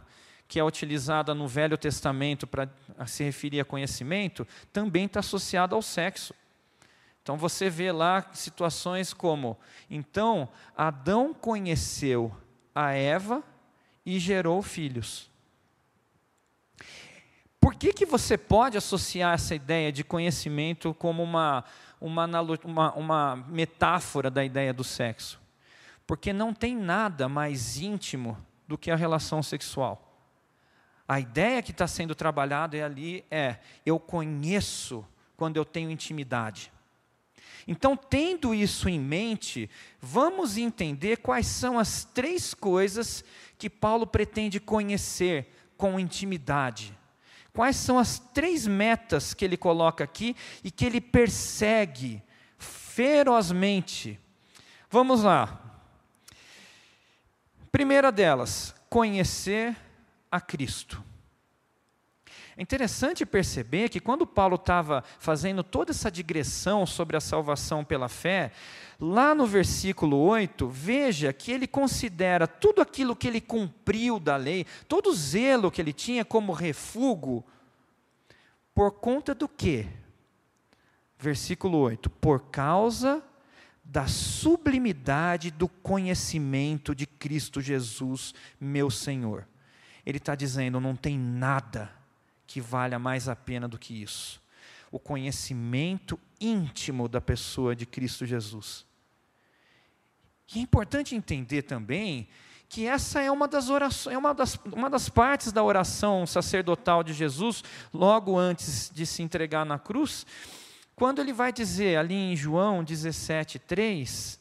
que 0.46 0.60
é 0.60 0.64
utilizada 0.64 1.34
no 1.34 1.48
Velho 1.48 1.76
Testamento 1.76 2.46
para 2.46 2.68
se 3.06 3.24
referir 3.24 3.60
a 3.60 3.64
conhecimento, 3.64 4.46
também 4.72 5.06
está 5.06 5.20
associada 5.20 5.74
ao 5.74 5.82
sexo. 5.82 6.34
Então 7.24 7.38
você 7.38 7.70
vê 7.70 7.90
lá 7.90 8.22
situações 8.34 9.14
como: 9.14 9.58
então 9.88 10.46
Adão 10.76 11.32
conheceu 11.32 12.30
a 12.74 12.92
Eva 12.92 13.42
e 14.04 14.18
gerou 14.18 14.60
filhos. 14.60 15.30
Por 17.58 17.74
que, 17.74 17.94
que 17.94 18.04
você 18.04 18.36
pode 18.36 18.76
associar 18.76 19.32
essa 19.32 19.54
ideia 19.54 19.90
de 19.90 20.04
conhecimento 20.04 20.92
como 20.92 21.22
uma, 21.22 21.64
uma, 21.98 22.26
uma, 22.62 22.92
uma 22.92 23.36
metáfora 23.48 24.30
da 24.30 24.44
ideia 24.44 24.74
do 24.74 24.84
sexo? 24.84 25.40
Porque 26.06 26.30
não 26.30 26.52
tem 26.52 26.76
nada 26.76 27.26
mais 27.26 27.78
íntimo 27.78 28.36
do 28.68 28.76
que 28.76 28.90
a 28.90 28.96
relação 28.96 29.42
sexual. 29.42 30.14
A 31.08 31.18
ideia 31.18 31.62
que 31.62 31.70
está 31.70 31.86
sendo 31.86 32.14
trabalhada 32.14 32.84
ali 32.84 33.24
é: 33.30 33.56
eu 33.86 33.98
conheço 33.98 35.02
quando 35.34 35.56
eu 35.56 35.64
tenho 35.64 35.90
intimidade. 35.90 36.70
Então, 37.66 37.96
tendo 37.96 38.54
isso 38.54 38.88
em 38.88 39.00
mente, 39.00 39.70
vamos 40.00 40.56
entender 40.56 41.18
quais 41.18 41.46
são 41.46 41.78
as 41.78 42.04
três 42.04 42.52
coisas 42.52 43.24
que 43.56 43.70
Paulo 43.70 44.06
pretende 44.06 44.60
conhecer 44.60 45.48
com 45.76 45.98
intimidade. 45.98 46.96
Quais 47.52 47.76
são 47.76 47.98
as 47.98 48.18
três 48.18 48.66
metas 48.66 49.32
que 49.32 49.44
ele 49.44 49.56
coloca 49.56 50.02
aqui 50.04 50.36
e 50.62 50.70
que 50.70 50.84
ele 50.84 51.00
persegue 51.00 52.22
ferozmente? 52.58 54.18
Vamos 54.90 55.22
lá. 55.22 55.60
Primeira 57.70 58.12
delas, 58.12 58.74
conhecer 58.90 59.76
a 60.30 60.40
Cristo. 60.40 61.02
É 62.56 62.62
interessante 62.62 63.26
perceber 63.26 63.88
que 63.88 63.98
quando 63.98 64.26
Paulo 64.26 64.54
estava 64.54 65.02
fazendo 65.18 65.64
toda 65.64 65.90
essa 65.90 66.10
digressão 66.10 66.86
sobre 66.86 67.16
a 67.16 67.20
salvação 67.20 67.84
pela 67.84 68.08
fé, 68.08 68.52
lá 69.00 69.34
no 69.34 69.44
versículo 69.44 70.16
8, 70.18 70.68
veja 70.68 71.32
que 71.32 71.50
ele 71.50 71.66
considera 71.66 72.46
tudo 72.46 72.80
aquilo 72.80 73.16
que 73.16 73.26
ele 73.26 73.40
cumpriu 73.40 74.20
da 74.20 74.36
lei, 74.36 74.64
todo 74.86 75.10
o 75.10 75.14
zelo 75.14 75.70
que 75.70 75.80
ele 75.80 75.92
tinha 75.92 76.24
como 76.24 76.52
refúgio, 76.52 77.42
por 78.72 78.92
conta 78.92 79.34
do 79.34 79.48
quê? 79.48 79.86
Versículo 81.18 81.78
8: 81.78 82.08
por 82.08 82.50
causa 82.50 83.22
da 83.82 84.06
sublimidade 84.06 85.50
do 85.50 85.68
conhecimento 85.68 86.94
de 86.94 87.06
Cristo 87.06 87.60
Jesus, 87.60 88.32
meu 88.60 88.90
Senhor. 88.90 89.46
Ele 90.06 90.18
está 90.18 90.34
dizendo: 90.36 90.80
não 90.80 90.94
tem 90.94 91.18
nada 91.18 92.03
que 92.46 92.60
valha 92.60 92.98
mais 92.98 93.28
a 93.28 93.36
pena 93.36 93.68
do 93.68 93.78
que 93.78 94.02
isso. 94.02 94.40
O 94.90 94.98
conhecimento 94.98 96.18
íntimo 96.40 97.08
da 97.08 97.20
pessoa 97.20 97.74
de 97.74 97.86
Cristo 97.86 98.26
Jesus. 98.26 98.84
E 100.54 100.58
é 100.58 100.62
importante 100.62 101.14
entender 101.14 101.62
também 101.62 102.28
que 102.68 102.86
essa 102.86 103.20
é 103.20 103.30
uma 103.30 103.46
das 103.46 103.70
orações, 103.70 104.14
é 104.14 104.18
uma 104.18 104.34
das, 104.34 104.58
uma 104.72 104.90
das 104.90 105.08
partes 105.08 105.52
da 105.52 105.62
oração 105.62 106.26
sacerdotal 106.26 107.02
de 107.04 107.12
Jesus, 107.12 107.62
logo 107.92 108.36
antes 108.36 108.90
de 108.92 109.06
se 109.06 109.22
entregar 109.22 109.64
na 109.64 109.78
cruz, 109.78 110.26
quando 110.96 111.20
ele 111.20 111.32
vai 111.32 111.52
dizer 111.52 111.96
ali 111.96 112.14
em 112.14 112.36
João 112.36 112.82
17, 112.82 113.58
3, 113.60 114.40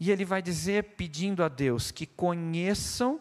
e 0.00 0.10
ele 0.10 0.24
vai 0.24 0.42
dizer, 0.42 0.82
pedindo 0.96 1.44
a 1.44 1.48
Deus 1.48 1.92
que 1.92 2.06
conheçam 2.06 3.20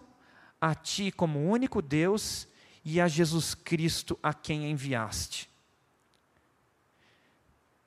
a 0.59 0.73
Ti 0.73 1.11
como 1.11 1.39
único 1.39 1.79
Deus 1.79 2.47
e 2.83 2.99
a 2.99 3.07
Jesus 3.07 3.53
Cristo 3.53 4.17
a 4.21 4.33
quem 4.33 4.69
enviaste. 4.69 5.49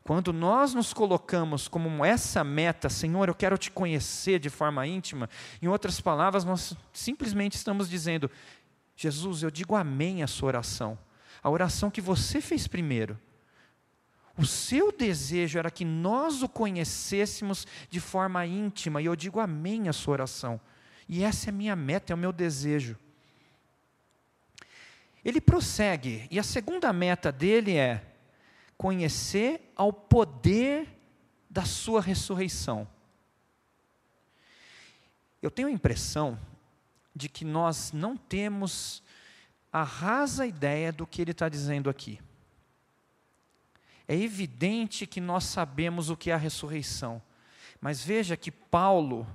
Quando 0.04 0.34
nós 0.34 0.74
nos 0.74 0.92
colocamos 0.92 1.66
como 1.66 2.04
essa 2.04 2.44
meta, 2.44 2.90
Senhor, 2.90 3.26
eu 3.26 3.34
quero 3.34 3.56
te 3.56 3.70
conhecer 3.70 4.38
de 4.38 4.50
forma 4.50 4.86
íntima, 4.86 5.30
em 5.62 5.66
outras 5.66 5.98
palavras, 5.98 6.44
nós 6.44 6.76
simplesmente 6.92 7.56
estamos 7.56 7.88
dizendo: 7.88 8.30
Jesus, 8.94 9.42
eu 9.42 9.50
digo 9.50 9.74
amém 9.74 10.22
à 10.22 10.26
sua 10.26 10.48
oração, 10.48 10.98
a 11.42 11.48
oração 11.48 11.90
que 11.90 12.02
você 12.02 12.40
fez 12.40 12.66
primeiro. 12.66 13.18
O 14.36 14.44
seu 14.44 14.92
desejo 14.92 15.58
era 15.58 15.70
que 15.70 15.84
nós 15.84 16.42
o 16.42 16.48
conhecêssemos 16.48 17.66
de 17.88 18.00
forma 18.00 18.44
íntima, 18.44 19.00
e 19.00 19.06
eu 19.06 19.16
digo 19.16 19.40
amém 19.40 19.88
à 19.88 19.92
sua 19.92 20.12
oração. 20.12 20.60
E 21.08 21.22
essa 21.22 21.48
é 21.48 21.50
a 21.50 21.54
minha 21.54 21.76
meta, 21.76 22.12
é 22.12 22.14
o 22.14 22.18
meu 22.18 22.32
desejo. 22.32 22.98
Ele 25.24 25.40
prossegue, 25.40 26.28
e 26.30 26.38
a 26.38 26.42
segunda 26.42 26.92
meta 26.92 27.32
dele 27.32 27.76
é 27.76 28.04
conhecer 28.76 29.72
ao 29.74 29.92
poder 29.92 30.88
da 31.48 31.64
sua 31.64 32.00
ressurreição. 32.00 32.86
Eu 35.40 35.50
tenho 35.50 35.68
a 35.68 35.70
impressão 35.70 36.38
de 37.14 37.28
que 37.28 37.44
nós 37.44 37.92
não 37.92 38.16
temos 38.16 39.02
a 39.72 39.82
rasa 39.82 40.46
ideia 40.46 40.92
do 40.92 41.06
que 41.06 41.22
ele 41.22 41.30
está 41.30 41.48
dizendo 41.48 41.88
aqui. 41.88 42.20
É 44.06 44.14
evidente 44.14 45.06
que 45.06 45.20
nós 45.20 45.44
sabemos 45.44 46.10
o 46.10 46.16
que 46.16 46.30
é 46.30 46.34
a 46.34 46.38
ressurreição, 46.38 47.22
mas 47.80 48.02
veja 48.02 48.36
que 48.36 48.50
Paulo, 48.50 49.26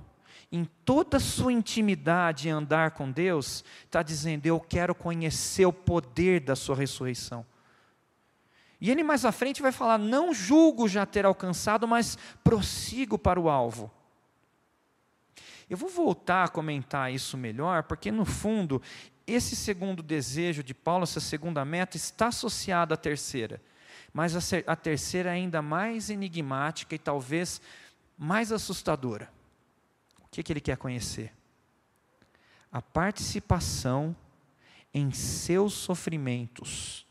em 0.52 0.64
toda 0.84 1.18
a 1.18 1.20
sua 1.20 1.52
intimidade 1.52 2.48
e 2.48 2.50
andar 2.50 2.90
com 2.92 3.10
Deus, 3.10 3.64
está 3.84 4.02
dizendo: 4.02 4.46
Eu 4.46 4.58
quero 4.58 4.94
conhecer 4.94 5.64
o 5.64 5.72
poder 5.72 6.40
da 6.40 6.56
sua 6.56 6.74
ressurreição. 6.74 7.46
E 8.80 8.90
ele 8.90 9.04
mais 9.04 9.24
à 9.24 9.30
frente 9.30 9.62
vai 9.62 9.70
falar: 9.70 9.98
Não 9.98 10.34
julgo 10.34 10.88
já 10.88 11.06
ter 11.06 11.24
alcançado, 11.24 11.86
mas 11.86 12.18
prossigo 12.42 13.16
para 13.18 13.38
o 13.38 13.48
alvo. 13.48 13.90
Eu 15.68 15.76
vou 15.76 15.88
voltar 15.88 16.44
a 16.44 16.48
comentar 16.48 17.12
isso 17.12 17.36
melhor, 17.36 17.84
porque 17.84 18.10
no 18.10 18.24
fundo, 18.24 18.82
esse 19.24 19.54
segundo 19.54 20.02
desejo 20.02 20.64
de 20.64 20.74
Paulo, 20.74 21.04
essa 21.04 21.20
segunda 21.20 21.64
meta, 21.64 21.96
está 21.96 22.26
associada 22.26 22.94
à 22.94 22.96
terceira. 22.96 23.62
Mas 24.12 24.34
a, 24.34 24.40
a 24.66 24.74
terceira 24.74 25.30
é 25.30 25.34
ainda 25.34 25.62
mais 25.62 26.10
enigmática 26.10 26.96
e 26.96 26.98
talvez 26.98 27.60
mais 28.18 28.50
assustadora. 28.50 29.30
O 30.30 30.32
que, 30.32 30.44
que 30.44 30.52
ele 30.52 30.60
quer 30.60 30.76
conhecer? 30.76 31.32
A 32.70 32.80
participação 32.80 34.14
em 34.94 35.10
seus 35.10 35.74
sofrimentos, 35.74 37.04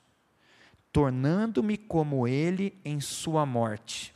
tornando-me 0.92 1.78
como 1.78 2.26
ele 2.26 2.74
em 2.86 3.02
sua 3.02 3.46
morte. 3.46 4.14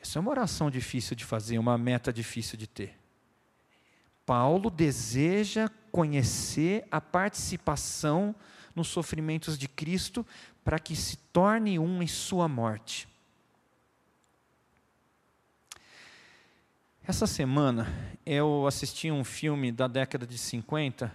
Essa 0.00 0.18
é 0.18 0.20
uma 0.20 0.30
oração 0.30 0.70
difícil 0.70 1.16
de 1.16 1.24
fazer, 1.24 1.58
uma 1.58 1.76
meta 1.76 2.12
difícil 2.12 2.56
de 2.56 2.68
ter. 2.68 2.96
Paulo 4.24 4.70
deseja 4.70 5.68
conhecer 5.90 6.86
a 6.88 7.00
participação 7.00 8.34
nos 8.76 8.88
sofrimentos 8.88 9.58
de 9.58 9.66
Cristo 9.66 10.24
para 10.62 10.78
que 10.78 10.94
se 10.94 11.16
torne 11.16 11.78
um 11.80 12.00
em 12.00 12.06
sua 12.06 12.48
morte. 12.48 13.08
Essa 17.06 17.26
semana 17.26 17.86
eu 18.24 18.66
assisti 18.66 19.10
um 19.10 19.22
filme 19.24 19.70
da 19.70 19.86
década 19.86 20.26
de 20.26 20.38
50, 20.38 21.12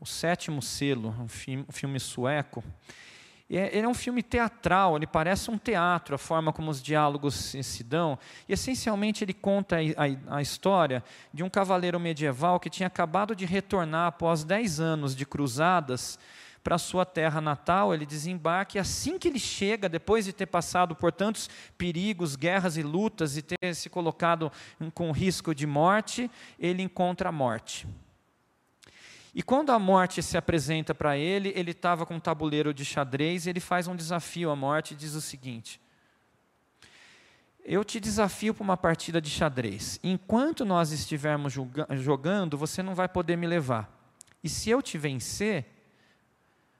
O 0.00 0.06
Sétimo 0.06 0.62
Selo, 0.62 1.14
um 1.20 1.28
filme, 1.28 1.66
um 1.68 1.72
filme 1.72 2.00
sueco. 2.00 2.64
É, 3.50 3.76
ele 3.76 3.84
é 3.84 3.88
um 3.88 3.92
filme 3.92 4.22
teatral, 4.22 4.96
ele 4.96 5.06
parece 5.06 5.50
um 5.50 5.58
teatro, 5.58 6.14
a 6.14 6.18
forma 6.18 6.50
como 6.50 6.70
os 6.70 6.82
diálogos 6.82 7.34
se, 7.34 7.84
dão. 7.84 8.18
E, 8.48 8.54
essencialmente, 8.54 9.22
ele 9.22 9.34
conta 9.34 9.76
a, 9.76 9.80
a, 9.80 10.38
a, 10.38 10.42
história 10.42 11.04
de 11.30 11.44
um 11.44 11.50
cavaleiro 11.50 12.00
medieval 12.00 12.58
que 12.58 12.70
tinha 12.70 12.86
acabado 12.86 13.36
de 13.36 13.44
retornar 13.44 14.06
após 14.06 14.44
dez 14.44 14.80
anos 14.80 15.14
de 15.14 15.26
cruzadas 15.26 16.18
para 16.66 16.78
sua 16.78 17.06
terra 17.06 17.40
natal, 17.40 17.94
ele 17.94 18.04
desembarca 18.04 18.76
e 18.76 18.80
assim 18.80 19.20
que 19.20 19.28
ele 19.28 19.38
chega, 19.38 19.88
depois 19.88 20.24
de 20.24 20.32
ter 20.32 20.46
passado 20.46 20.96
por 20.96 21.12
tantos 21.12 21.48
perigos, 21.78 22.34
guerras 22.34 22.76
e 22.76 22.82
lutas 22.82 23.36
e 23.36 23.42
ter 23.42 23.72
se 23.72 23.88
colocado 23.88 24.50
com 24.92 25.12
risco 25.12 25.54
de 25.54 25.64
morte, 25.64 26.28
ele 26.58 26.82
encontra 26.82 27.28
a 27.28 27.32
morte. 27.32 27.86
E 29.32 29.44
quando 29.44 29.70
a 29.70 29.78
morte 29.78 30.20
se 30.24 30.36
apresenta 30.36 30.92
para 30.92 31.16
ele, 31.16 31.52
ele 31.54 31.70
estava 31.70 32.04
com 32.04 32.16
um 32.16 32.20
tabuleiro 32.20 32.74
de 32.74 32.84
xadrez 32.84 33.46
e 33.46 33.50
ele 33.50 33.60
faz 33.60 33.86
um 33.86 33.94
desafio 33.94 34.50
à 34.50 34.56
morte 34.56 34.92
e 34.92 34.96
diz 34.96 35.14
o 35.14 35.20
seguinte: 35.20 35.80
Eu 37.64 37.84
te 37.84 38.00
desafio 38.00 38.52
para 38.52 38.64
uma 38.64 38.76
partida 38.76 39.20
de 39.20 39.30
xadrez. 39.30 40.00
Enquanto 40.02 40.64
nós 40.64 40.90
estivermos 40.90 41.52
jogando, 41.92 42.58
você 42.58 42.82
não 42.82 42.92
vai 42.96 43.06
poder 43.06 43.36
me 43.36 43.46
levar. 43.46 43.88
E 44.42 44.48
se 44.48 44.68
eu 44.68 44.82
te 44.82 44.98
vencer, 44.98 45.75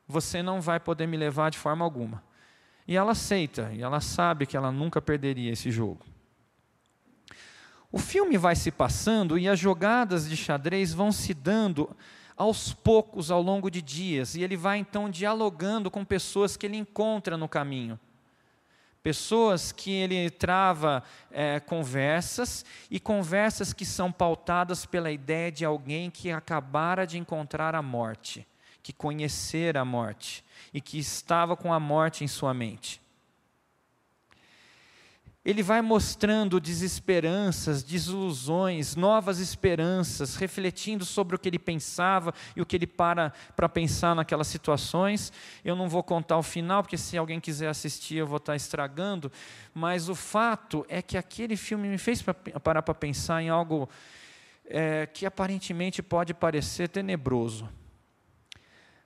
você 0.06 0.42
não 0.42 0.60
vai 0.60 0.78
poder 0.78 1.06
me 1.06 1.16
levar 1.16 1.50
de 1.50 1.58
forma 1.58 1.84
alguma. 1.84 2.22
E 2.86 2.96
ela 2.96 3.12
aceita, 3.12 3.70
e 3.72 3.82
ela 3.82 4.00
sabe 4.00 4.46
que 4.46 4.56
ela 4.56 4.70
nunca 4.70 5.02
perderia 5.02 5.52
esse 5.52 5.70
jogo. 5.70 6.04
O 7.90 7.98
filme 7.98 8.36
vai 8.36 8.54
se 8.54 8.70
passando 8.70 9.38
e 9.38 9.48
as 9.48 9.58
jogadas 9.58 10.28
de 10.28 10.36
xadrez 10.36 10.92
vão 10.92 11.10
se 11.10 11.32
dando 11.32 11.96
aos 12.36 12.72
poucos 12.72 13.30
ao 13.30 13.40
longo 13.40 13.70
de 13.70 13.80
dias, 13.80 14.34
e 14.34 14.42
ele 14.42 14.56
vai 14.56 14.78
então 14.78 15.08
dialogando 15.08 15.90
com 15.90 16.04
pessoas 16.04 16.56
que 16.56 16.66
ele 16.66 16.76
encontra 16.76 17.36
no 17.36 17.48
caminho. 17.48 17.98
Pessoas 19.02 19.72
que 19.72 19.90
ele 19.90 20.28
trava 20.28 21.02
é, 21.30 21.58
conversas, 21.60 22.64
e 22.90 23.00
conversas 23.00 23.72
que 23.72 23.86
são 23.86 24.12
pautadas 24.12 24.84
pela 24.84 25.10
ideia 25.10 25.50
de 25.50 25.64
alguém 25.64 26.10
que 26.10 26.30
acabara 26.30 27.06
de 27.06 27.16
encontrar 27.16 27.74
a 27.74 27.80
morte, 27.80 28.46
que 28.86 28.92
conhecera 28.92 29.80
a 29.80 29.84
morte, 29.84 30.44
e 30.72 30.80
que 30.80 30.96
estava 30.96 31.56
com 31.56 31.74
a 31.74 31.80
morte 31.80 32.22
em 32.22 32.28
sua 32.28 32.54
mente 32.54 33.00
ele 35.44 35.62
vai 35.62 35.80
mostrando 35.80 36.58
desesperanças, 36.58 37.84
desilusões, 37.84 38.96
novas 38.96 39.38
esperanças, 39.38 40.34
refletindo 40.34 41.04
sobre 41.04 41.36
o 41.36 41.38
que 41.38 41.48
ele 41.48 41.58
pensava 41.58 42.34
e 42.56 42.60
o 42.60 42.66
que 42.66 42.74
ele 42.74 42.86
para 42.86 43.32
para 43.54 43.68
pensar 43.68 44.16
naquelas 44.16 44.48
situações. 44.48 45.32
Eu 45.64 45.76
não 45.76 45.88
vou 45.88 46.02
contar 46.02 46.36
o 46.36 46.42
final, 46.42 46.82
porque 46.82 46.98
se 46.98 47.16
alguém 47.16 47.38
quiser 47.38 47.68
assistir 47.68 48.16
eu 48.16 48.26
vou 48.26 48.38
estar 48.38 48.56
estragando, 48.56 49.30
mas 49.72 50.08
o 50.08 50.16
fato 50.16 50.84
é 50.88 51.00
que 51.00 51.16
aquele 51.16 51.56
filme 51.56 51.88
me 51.88 51.98
fez 51.98 52.24
parar 52.60 52.82
para 52.82 52.94
pensar 52.94 53.40
em 53.40 53.48
algo 53.48 53.88
é, 54.64 55.06
que 55.06 55.24
aparentemente 55.24 56.02
pode 56.02 56.34
parecer 56.34 56.88
tenebroso. 56.88 57.68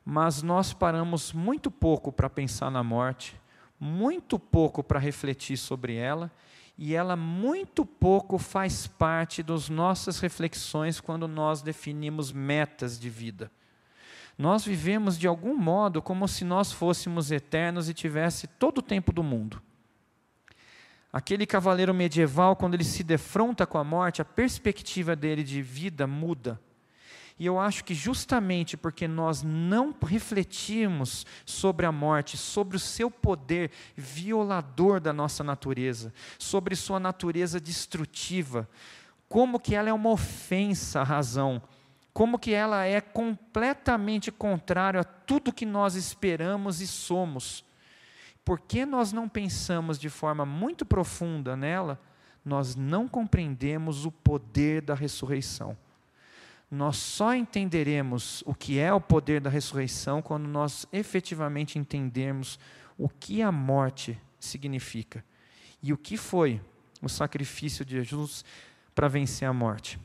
Mas 0.05 0.43
nós 0.43 0.73
paramos 0.73 1.33
muito 1.33 1.71
pouco 1.71 2.11
para 2.11 2.31
pensar 2.31 2.71
na 2.71 2.83
morte 2.83 3.41
muito 3.81 4.39
pouco 4.39 4.85
para 4.85 5.01
refletir 5.01 5.57
sobre 5.57 5.97
ela, 5.97 6.31
e 6.77 6.95
ela 6.95 7.17
muito 7.17 7.85
pouco 7.85 8.39
faz 8.39 8.87
parte 8.87 9.43
das 9.43 9.71
nossas 9.71 10.21
reflexões 10.21 11.01
quando 11.01 11.27
nós 11.27 11.63
definimos 11.63 12.31
metas 12.31 13.01
de 13.01 13.09
vida. 13.09 13.51
Nós 14.37 14.65
vivemos 14.65 15.19
de 15.19 15.27
algum 15.27 15.57
modo 15.57 16.01
como 16.01 16.29
se 16.29 16.45
nós 16.45 16.73
fôssemos 16.73 17.31
eternos 17.31 17.89
e 17.89 17.95
tivesse 17.95 18.47
todo 18.47 18.79
o 18.79 18.83
tempo 18.83 19.13
do 19.13 19.23
mundo. 19.23 19.61
Aquele 21.13 21.45
cavaleiro 21.45 21.93
medieval, 21.93 22.55
quando 22.55 22.75
ele 22.75 22.85
se 22.85 23.03
defronta 23.03 23.67
com 23.67 23.77
a 23.77 23.85
morte, 23.85 24.23
a 24.23 24.25
perspectiva 24.25 25.17
dele 25.17 25.43
de 25.43 25.61
vida 25.61 26.07
muda. 26.07 26.61
E 27.41 27.47
eu 27.47 27.59
acho 27.59 27.85
que 27.85 27.95
justamente 27.95 28.77
porque 28.77 29.09
nós 29.09 29.43
não 29.43 29.95
refletimos 30.03 31.25
sobre 31.47 31.87
a 31.87 31.91
morte, 31.91 32.37
sobre 32.37 32.77
o 32.77 32.79
seu 32.79 33.11
poder 33.11 33.71
violador 33.97 35.01
da 35.01 35.11
nossa 35.11 35.43
natureza, 35.43 36.13
sobre 36.39 36.77
sua 36.77 37.01
natureza 37.01 37.59
destrutiva, 37.59 38.69
como 39.27 39.59
que 39.59 39.75
ela 39.75 39.89
é 39.89 39.93
uma 39.93 40.11
ofensa 40.11 41.01
à 41.01 41.03
razão, 41.03 41.63
como 42.13 42.39
que 42.39 42.53
ela 42.53 42.85
é 42.85 43.01
completamente 43.01 44.31
contrária 44.31 45.01
a 45.01 45.05
tudo 45.05 45.51
que 45.51 45.65
nós 45.65 45.95
esperamos 45.95 46.83
e 46.83 46.87
somos. 46.87 47.65
Por 48.45 48.61
que 48.61 48.85
nós 48.85 49.15
não 49.15 49.27
pensamos 49.27 49.99
de 49.99 50.11
forma 50.11 50.45
muito 50.45 50.85
profunda 50.85 51.57
nela? 51.57 51.99
Nós 52.45 52.77
não 52.77 53.09
compreendemos 53.09 54.05
o 54.05 54.13
poder 54.13 54.83
da 54.83 54.95
ressurreição 54.95 55.75
nós 56.71 56.97
só 56.97 57.35
entenderemos 57.35 58.45
o 58.47 58.55
que 58.55 58.79
é 58.79 58.93
o 58.93 59.01
poder 59.01 59.41
da 59.41 59.51
ressurreição 59.51 60.23
quando 60.23 60.47
nós 60.47 60.87
efetivamente 60.93 61.79
entendermos 61.79 62.59
o 62.97 63.09
que 63.09 63.43
a 63.43 63.51
morte 63.51 64.17
significa 64.39 65.25
e 65.83 65.93
o 65.93 65.99
que 65.99 66.17
foi 66.17 66.61
o 67.03 67.09
sacrifício 67.09 67.85
de 67.85 67.97
Jesus 67.97 68.45
para 68.95 69.09
vencer 69.09 69.49
a 69.49 69.53
morte. 69.53 69.99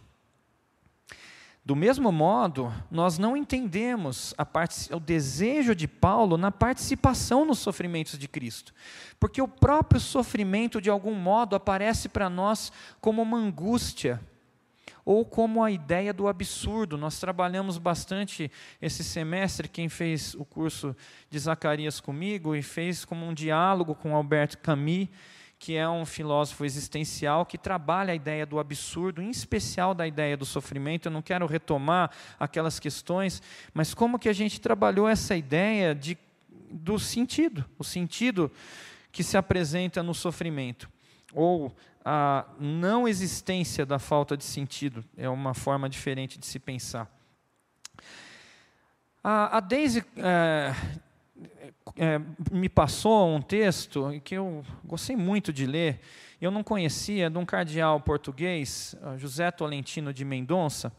Do 1.63 1.75
mesmo 1.75 2.11
modo, 2.11 2.71
nós 2.91 3.17
não 3.17 3.35
entendemos 3.35 4.35
o 4.91 4.99
desejo 4.99 5.75
de 5.75 5.87
Paulo 5.87 6.37
na 6.37 6.51
participação 6.51 7.43
nos 7.43 7.57
sofrimentos 7.59 8.19
de 8.19 8.27
Cristo, 8.27 8.71
porque 9.19 9.41
o 9.41 9.47
próprio 9.47 9.99
sofrimento, 9.99 10.79
de 10.79 10.91
algum 10.91 11.15
modo, 11.15 11.55
aparece 11.55 12.07
para 12.07 12.29
nós 12.29 12.71
como 13.01 13.21
uma 13.21 13.37
angústia 13.37 14.21
ou 15.05 15.23
como 15.23 15.63
a 15.63 15.69
ideia 15.69 16.11
do 16.11 16.27
absurdo. 16.27 16.97
Nós 16.97 17.19
trabalhamos 17.19 17.77
bastante 17.77 18.51
esse 18.81 19.03
semestre, 19.03 19.69
quem 19.69 19.87
fez 19.87 20.33
o 20.33 20.43
curso 20.43 20.95
de 21.29 21.37
Zacarias 21.37 21.99
comigo 21.99 22.55
e 22.55 22.63
fez 22.63 23.05
como 23.05 23.25
um 23.25 23.33
diálogo 23.33 23.93
com 23.93 24.15
Alberto 24.15 24.57
Camus, 24.57 25.07
que 25.59 25.75
é 25.75 25.87
um 25.87 26.05
filósofo 26.05 26.65
existencial 26.65 27.45
que 27.45 27.57
trabalha 27.57 28.11
a 28.11 28.15
ideia 28.15 28.45
do 28.45 28.59
absurdo, 28.59 29.21
em 29.21 29.29
especial 29.29 29.93
da 29.93 30.07
ideia 30.07 30.35
do 30.35 30.45
sofrimento. 30.45 31.05
Eu 31.05 31.11
não 31.11 31.21
quero 31.21 31.45
retomar 31.45 32.11
aquelas 32.39 32.79
questões, 32.79 33.41
mas 33.73 33.93
como 33.93 34.19
que 34.19 34.27
a 34.27 34.33
gente 34.33 34.59
trabalhou 34.59 35.07
essa 35.07 35.35
ideia 35.35 35.93
de, 35.93 36.17
do 36.69 36.99
sentido, 36.99 37.63
o 37.77 37.83
sentido 37.83 38.51
que 39.11 39.23
se 39.23 39.37
apresenta 39.37 40.03
no 40.03 40.13
sofrimento 40.13 40.89
ou 41.35 41.75
a 42.03 42.45
não 42.59 43.07
existência 43.07 43.85
da 43.85 43.99
falta 43.99 44.37
de 44.37 44.43
sentido. 44.43 45.03
É 45.17 45.27
uma 45.27 45.53
forma 45.53 45.89
diferente 45.89 46.39
de 46.39 46.45
se 46.45 46.59
pensar. 46.59 47.11
A, 49.23 49.57
a 49.57 49.59
Daisy 49.59 50.05
é, 50.17 50.73
é, 51.97 52.21
me 52.51 52.69
passou 52.69 53.35
um 53.35 53.41
texto 53.41 54.21
que 54.23 54.35
eu 54.35 54.63
gostei 54.83 55.15
muito 55.15 55.51
de 55.51 55.65
ler. 55.65 55.99
Eu 56.39 56.51
não 56.51 56.63
conhecia, 56.63 57.29
de 57.29 57.37
um 57.37 57.45
cardeal 57.45 57.99
português, 57.99 58.95
José 59.17 59.49
Tolentino 59.49 60.13
de 60.13 60.23
Mendonça, 60.23 60.91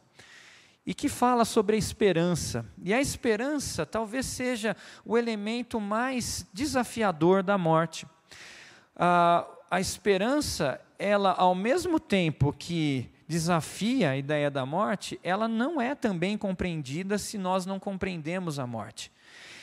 e 0.85 0.95
que 0.95 1.09
fala 1.09 1.45
sobre 1.45 1.77
a 1.77 1.79
esperança. 1.79 2.65
E 2.83 2.93
a 2.93 3.01
esperança 3.01 3.87
talvez 3.87 4.27
seja 4.27 4.77
o 5.05 5.17
elemento 5.17 5.81
mais 5.81 6.47
desafiador 6.53 7.43
da 7.43 7.57
morte. 7.57 8.07
Ah, 8.97 9.47
a 9.71 9.81
esperança, 9.81 10.81
ela 10.99 11.33
ao 11.33 11.55
mesmo 11.55 11.99
tempo 11.99 12.53
que 12.53 13.11
desafia 13.29 14.11
a 14.11 14.17
ideia 14.17 14.51
da 14.51 14.65
morte, 14.65 15.19
ela 15.23 15.49
não 15.49 15.81
é 15.81 15.95
também 15.95 16.39
compreendida 16.39 17.19
se 17.19 17.37
nós 17.37 17.67
não 17.67 17.81
compreendemos 17.81 18.59
a 18.59 18.67
morte. 18.67 19.11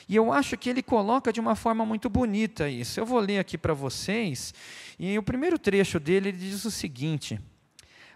E 0.08 0.16
eu 0.16 0.34
acho 0.34 0.58
que 0.58 0.70
ele 0.70 0.84
coloca 0.84 1.32
de 1.32 1.39
uma 1.39 1.56
forma 1.56 1.86
muito 1.86 2.10
bonita 2.10 2.68
isso. 2.68 3.00
Eu 3.00 3.06
vou 3.06 3.20
ler 3.20 3.39
aqui 3.39 3.58
para 3.58 3.74
vocês, 3.74 4.54
e 5.00 5.18
o 5.18 5.24
primeiro 5.24 5.58
trecho 5.58 6.00
dele 6.00 6.30
ele 6.30 6.38
diz 6.38 6.66
o 6.66 6.72
seguinte: 6.72 7.39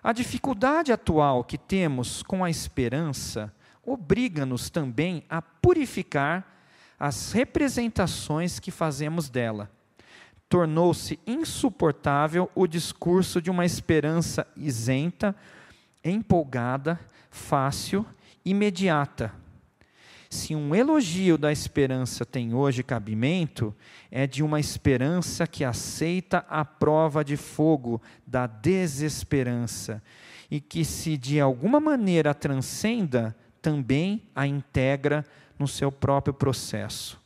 A 0.03 0.11
dificuldade 0.11 0.91
atual 0.91 1.45
que 1.45 1.57
temos 1.57 2.21
com 2.21 2.43
a 2.43 2.49
esperança 2.49 3.53
obriga-nos 3.85 4.69
também 4.69 5.23
a 5.29 5.41
purificar 5.41 6.45
as 6.99 7.31
representações 7.31 8.59
que 8.59 8.69
fazemos 8.69 9.29
dela 9.29 9.71
tornou-se 10.49 11.19
insuportável 11.27 12.49
o 12.55 12.67
discurso 12.67 13.41
de 13.41 13.51
uma 13.51 13.65
esperança 13.65 14.47
isenta, 14.55 15.35
empolgada, 16.03 16.99
fácil, 17.29 18.05
imediata. 18.45 19.33
Se 20.29 20.53
um 20.53 20.75
elogio 20.75 21.37
da 21.37 21.51
esperança 21.51 22.25
tem 22.25 22.53
hoje 22.53 22.83
cabimento, 22.83 23.73
é 24.11 24.27
de 24.27 24.43
uma 24.43 24.59
esperança 24.59 25.47
que 25.47 25.63
aceita 25.63 26.45
a 26.49 26.65
prova 26.65 27.23
de 27.23 27.37
fogo 27.37 28.01
da 28.25 28.45
desesperança 28.45 30.03
e 30.51 30.59
que, 30.59 30.83
se 30.83 31.17
de 31.17 31.39
alguma 31.39 31.79
maneira 31.79 32.33
transcenda, 32.33 33.35
também 33.61 34.21
a 34.35 34.45
integra 34.45 35.25
no 35.57 35.67
seu 35.67 35.91
próprio 35.91 36.33
processo. 36.33 37.19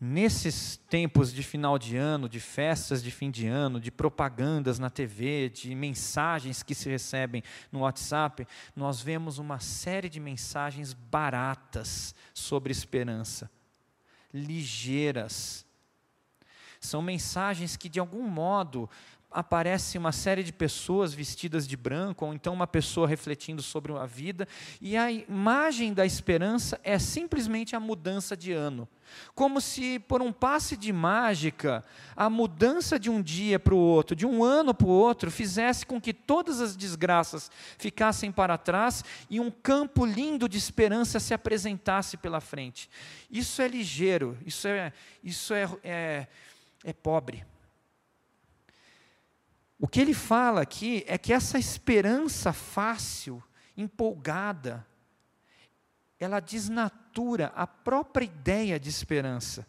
Nesses 0.00 0.76
tempos 0.88 1.32
de 1.32 1.42
final 1.42 1.76
de 1.76 1.96
ano, 1.96 2.28
de 2.28 2.38
festas 2.38 3.02
de 3.02 3.10
fim 3.10 3.32
de 3.32 3.48
ano, 3.48 3.80
de 3.80 3.90
propagandas 3.90 4.78
na 4.78 4.88
TV, 4.88 5.48
de 5.48 5.74
mensagens 5.74 6.62
que 6.62 6.72
se 6.72 6.88
recebem 6.88 7.42
no 7.72 7.80
WhatsApp, 7.80 8.46
nós 8.76 9.00
vemos 9.00 9.38
uma 9.38 9.58
série 9.58 10.08
de 10.08 10.20
mensagens 10.20 10.92
baratas 10.92 12.14
sobre 12.32 12.70
esperança, 12.70 13.50
ligeiras. 14.32 15.66
São 16.80 17.02
mensagens 17.02 17.76
que, 17.76 17.88
de 17.88 17.98
algum 17.98 18.22
modo, 18.22 18.88
aparece 19.30 19.98
uma 19.98 20.10
série 20.10 20.42
de 20.42 20.52
pessoas 20.52 21.12
vestidas 21.12 21.66
de 21.66 21.76
branco, 21.76 22.24
ou 22.24 22.32
então 22.32 22.54
uma 22.54 22.66
pessoa 22.66 23.06
refletindo 23.06 23.62
sobre 23.62 23.92
a 23.92 24.06
vida, 24.06 24.48
e 24.80 24.96
a 24.96 25.10
imagem 25.10 25.92
da 25.92 26.06
esperança 26.06 26.80
é 26.82 26.98
simplesmente 26.98 27.76
a 27.76 27.80
mudança 27.80 28.36
de 28.36 28.52
ano. 28.52 28.88
Como 29.34 29.60
se, 29.60 29.98
por 30.00 30.20
um 30.20 30.32
passe 30.32 30.76
de 30.76 30.92
mágica, 30.92 31.84
a 32.16 32.28
mudança 32.28 32.98
de 32.98 33.08
um 33.08 33.22
dia 33.22 33.58
para 33.58 33.74
o 33.74 33.78
outro, 33.78 34.14
de 34.14 34.26
um 34.26 34.42
ano 34.44 34.74
para 34.74 34.86
o 34.86 34.90
outro, 34.90 35.30
fizesse 35.30 35.86
com 35.86 36.00
que 36.00 36.12
todas 36.12 36.60
as 36.60 36.76
desgraças 36.76 37.50
ficassem 37.78 38.30
para 38.30 38.58
trás 38.58 39.04
e 39.30 39.40
um 39.40 39.50
campo 39.50 40.04
lindo 40.04 40.48
de 40.48 40.58
esperança 40.58 41.20
se 41.20 41.32
apresentasse 41.32 42.16
pela 42.16 42.40
frente. 42.40 42.88
Isso 43.30 43.62
é 43.62 43.68
ligeiro, 43.68 44.36
isso 44.44 44.68
é, 44.68 44.92
isso 45.22 45.54
é, 45.54 45.68
é, 45.82 46.26
é 46.84 46.92
pobre. 46.92 47.44
O 49.78 49.86
que 49.86 50.00
ele 50.00 50.14
fala 50.14 50.60
aqui 50.62 51.04
é 51.06 51.16
que 51.16 51.32
essa 51.32 51.58
esperança 51.58 52.52
fácil, 52.52 53.42
empolgada, 53.76 54.84
ela 56.18 56.40
desnatura 56.40 57.52
a 57.54 57.66
própria 57.66 58.24
ideia 58.24 58.78
de 58.80 58.88
esperança. 58.88 59.66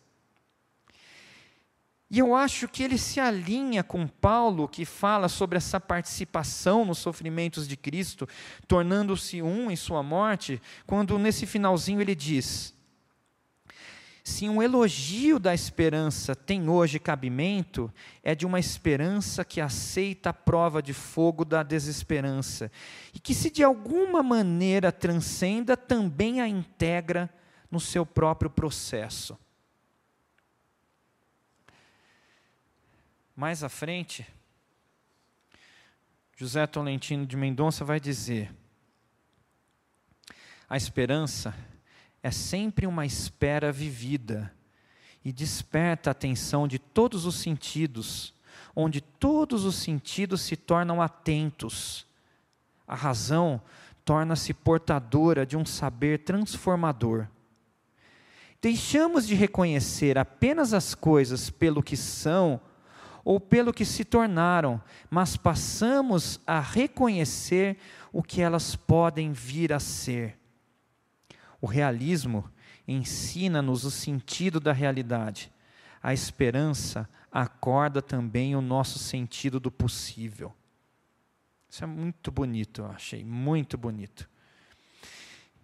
E 2.09 2.17
eu 2.17 2.35
acho 2.35 2.67
que 2.67 2.81
ele 2.81 2.97
se 2.97 3.19
alinha 3.19 3.83
com 3.83 4.07
Paulo, 4.07 4.67
que 4.67 4.83
fala 4.83 5.29
sobre 5.29 5.57
essa 5.57 5.79
participação 5.79 6.83
nos 6.83 6.97
sofrimentos 6.97 7.67
de 7.67 7.77
Cristo, 7.77 8.27
tornando-se 8.67 9.43
um 9.43 9.69
em 9.69 9.75
sua 9.75 10.01
morte, 10.01 10.59
quando 10.87 11.19
nesse 11.19 11.45
finalzinho 11.45 12.01
ele 12.01 12.15
diz: 12.15 12.73
Se 14.29 14.47
um 14.47 14.61
elogio 14.61 15.39
da 15.39 15.55
esperança 15.55 16.35
tem 16.35 16.69
hoje 16.69 16.99
cabimento, 16.99 17.91
é 18.21 18.35
de 18.35 18.45
uma 18.45 18.59
esperança 18.59 19.43
que 19.43 19.59
aceita 19.59 20.29
a 20.29 20.33
prova 20.33 20.83
de 20.83 20.93
fogo 20.93 21.43
da 21.43 21.63
desesperança, 21.63 22.71
e 23.11 23.19
que, 23.19 23.33
se 23.33 23.49
de 23.49 23.63
alguma 23.63 24.21
maneira 24.21 24.91
transcenda, 24.91 25.75
também 25.75 26.41
a 26.41 26.47
integra 26.47 27.27
no 27.71 27.79
seu 27.79 28.05
próprio 28.05 28.51
processo. 28.51 29.35
Mais 33.35 33.63
à 33.63 33.67
frente, 33.67 34.27
José 36.37 36.67
Tolentino 36.67 37.25
de 37.25 37.35
Mendonça 37.35 37.83
vai 37.83 37.99
dizer: 37.99 38.53
a 40.69 40.77
esperança 40.77 41.53
é 42.21 42.31
sempre 42.31 42.85
uma 42.85 43.05
espera 43.05 43.71
vivida 43.71 44.53
e 45.23 45.31
desperta 45.31 46.09
a 46.09 46.11
atenção 46.11 46.67
de 46.67 46.79
todos 46.79 47.25
os 47.25 47.35
sentidos, 47.35 48.33
onde 48.75 49.01
todos 49.01 49.65
os 49.65 49.75
sentidos 49.75 50.41
se 50.41 50.55
tornam 50.55 51.01
atentos. 51.01 52.05
A 52.87 52.95
razão 52.95 53.61
torna-se 54.03 54.53
portadora 54.53 55.45
de 55.45 55.55
um 55.55 55.65
saber 55.65 56.19
transformador. 56.23 57.27
Deixamos 58.61 59.27
de 59.27 59.35
reconhecer 59.35 60.17
apenas 60.17 60.73
as 60.73 60.93
coisas 60.95 61.49
pelo 61.49 61.83
que 61.83 61.95
são 61.95 62.59
ou 63.23 63.39
pelo 63.39 63.71
que 63.71 63.85
se 63.85 64.03
tornaram, 64.03 64.81
mas 65.09 65.37
passamos 65.37 66.39
a 66.47 66.59
reconhecer 66.59 67.77
o 68.11 68.23
que 68.23 68.41
elas 68.41 68.75
podem 68.75 69.31
vir 69.31 69.71
a 69.71 69.79
ser. 69.79 70.38
O 71.61 71.65
realismo 71.67 72.49
ensina-nos 72.87 73.83
o 73.83 73.91
sentido 73.91 74.59
da 74.59 74.71
realidade. 74.71 75.51
A 76.01 76.13
esperança 76.13 77.09
acorda 77.31 78.01
também 78.01 78.55
o 78.55 78.61
nosso 78.61 78.97
sentido 78.97 79.59
do 79.59 79.69
possível. 79.69 80.53
Isso 81.69 81.83
é 81.83 81.87
muito 81.87 82.31
bonito, 82.31 82.81
eu 82.81 82.87
achei, 82.87 83.23
muito 83.23 83.77
bonito. 83.77 84.27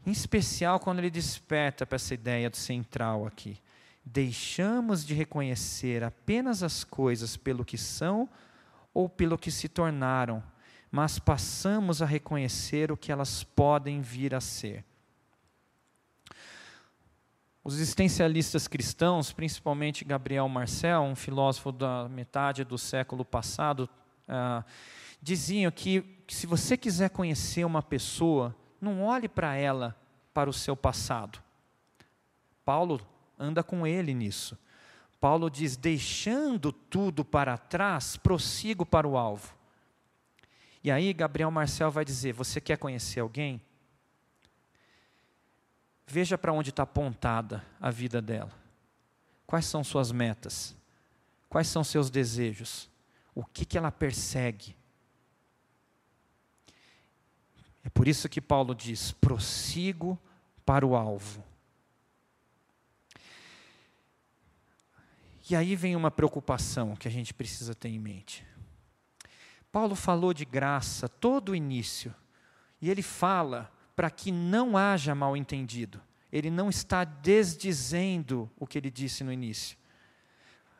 Em 0.06 0.12
especial 0.12 0.80
quando 0.80 1.00
ele 1.00 1.10
desperta 1.10 1.86
para 1.86 1.96
essa 1.96 2.14
ideia 2.14 2.50
do 2.50 2.58
central 2.58 3.26
aqui 3.26 3.60
deixamos 4.06 5.04
de 5.04 5.16
reconhecer 5.16 6.04
apenas 6.04 6.62
as 6.62 6.84
coisas 6.84 7.36
pelo 7.36 7.66
que 7.66 7.78
são 7.78 8.30
ou 8.94 9.10
pelo 9.10 9.38
que 9.38 9.50
se 9.50 9.68
tornaram, 9.68 10.44
mas 10.92 11.18
passamos 11.18 12.02
a 12.02 12.06
reconhecer 12.06 12.92
o 12.92 12.98
que 12.98 13.12
elas 13.12 13.44
podem 13.44 14.02
vir 14.02 14.36
a 14.36 14.40
ser. 14.40 14.86
Os 17.66 17.80
existencialistas 17.80 18.68
cristãos, 18.68 19.34
principalmente 19.34 20.06
Gabriel 20.06 20.48
Marcel, 20.48 21.02
um 21.02 21.16
filósofo 21.16 21.72
da 21.72 22.08
metade 22.08 22.64
do 22.64 22.78
século 22.78 23.26
passado, 23.26 23.90
ah, 24.28 24.64
diziam 25.20 25.72
que, 25.72 26.04
que 26.28 26.36
se 26.36 26.46
você 26.46 26.78
quiser 26.78 27.10
conhecer 27.10 27.66
uma 27.66 27.82
pessoa, 27.82 28.56
não 28.80 29.02
olhe 29.02 29.28
para 29.28 29.56
ela, 29.56 30.00
para 30.32 30.48
o 30.48 30.54
seu 30.54 30.78
passado. 30.78 31.42
Paulo 32.64 33.02
anda 33.40 33.64
com 33.64 33.88
ele 33.88 34.14
nisso. 34.14 34.56
Paulo 35.20 35.50
diz: 35.50 35.76
deixando 35.76 36.72
tudo 36.72 37.26
para 37.26 37.58
trás, 37.58 38.16
prossigo 38.16 38.86
para 38.86 39.08
o 39.08 39.18
alvo. 39.18 39.56
E 40.84 40.92
aí, 40.92 41.12
Gabriel 41.14 41.50
Marcel 41.50 41.90
vai 41.90 42.06
dizer: 42.06 42.32
Você 42.34 42.62
quer 42.62 42.78
conhecer 42.78 43.22
alguém? 43.22 43.60
Veja 46.08 46.38
para 46.38 46.54
onde 46.54 46.70
está 46.70 46.84
apontada 46.84 47.66
a 47.80 47.90
vida 47.90 48.22
dela. 48.22 48.54
Quais 49.46 49.66
são 49.66 49.84
suas 49.84 50.12
metas? 50.12 50.76
Quais 51.50 51.68
são 51.68 51.84
seus 51.84 52.10
desejos? 52.10 52.90
O 53.34 53.44
que, 53.44 53.66
que 53.66 53.78
ela 53.78 53.92
persegue? 53.92 54.76
É 57.84 57.90
por 57.90 58.08
isso 58.08 58.30
que 58.30 58.42
Paulo 58.42 58.74
diz: 58.74 59.12
prossigo 59.12 60.20
para 60.66 60.86
o 60.86 60.96
alvo. 60.96 61.44
E 65.48 65.56
aí 65.56 65.76
vem 65.76 65.96
uma 65.96 66.10
preocupação 66.10 66.96
que 66.96 67.08
a 67.08 67.12
gente 67.12 67.34
precisa 67.34 67.76
ter 67.76 67.90
em 67.90 68.00
mente. 68.00 68.46
Paulo 69.72 69.96
falou 69.96 70.34
de 70.34 70.44
graça 70.44 71.08
todo 71.08 71.50
o 71.50 71.56
início, 71.56 72.16
e 72.82 72.90
ele 72.90 73.04
fala 73.04 73.72
para 73.96 74.10
que 74.10 74.32
não 74.32 74.78
haja 74.78 75.16
mal 75.16 75.38
entendido. 75.38 76.02
Ele 76.32 76.50
não 76.50 76.70
está 76.70 77.04
desdizendo 77.04 78.52
o 78.58 78.68
que 78.68 78.78
ele 78.78 78.92
disse 78.92 79.24
no 79.24 79.32
início. 79.32 79.78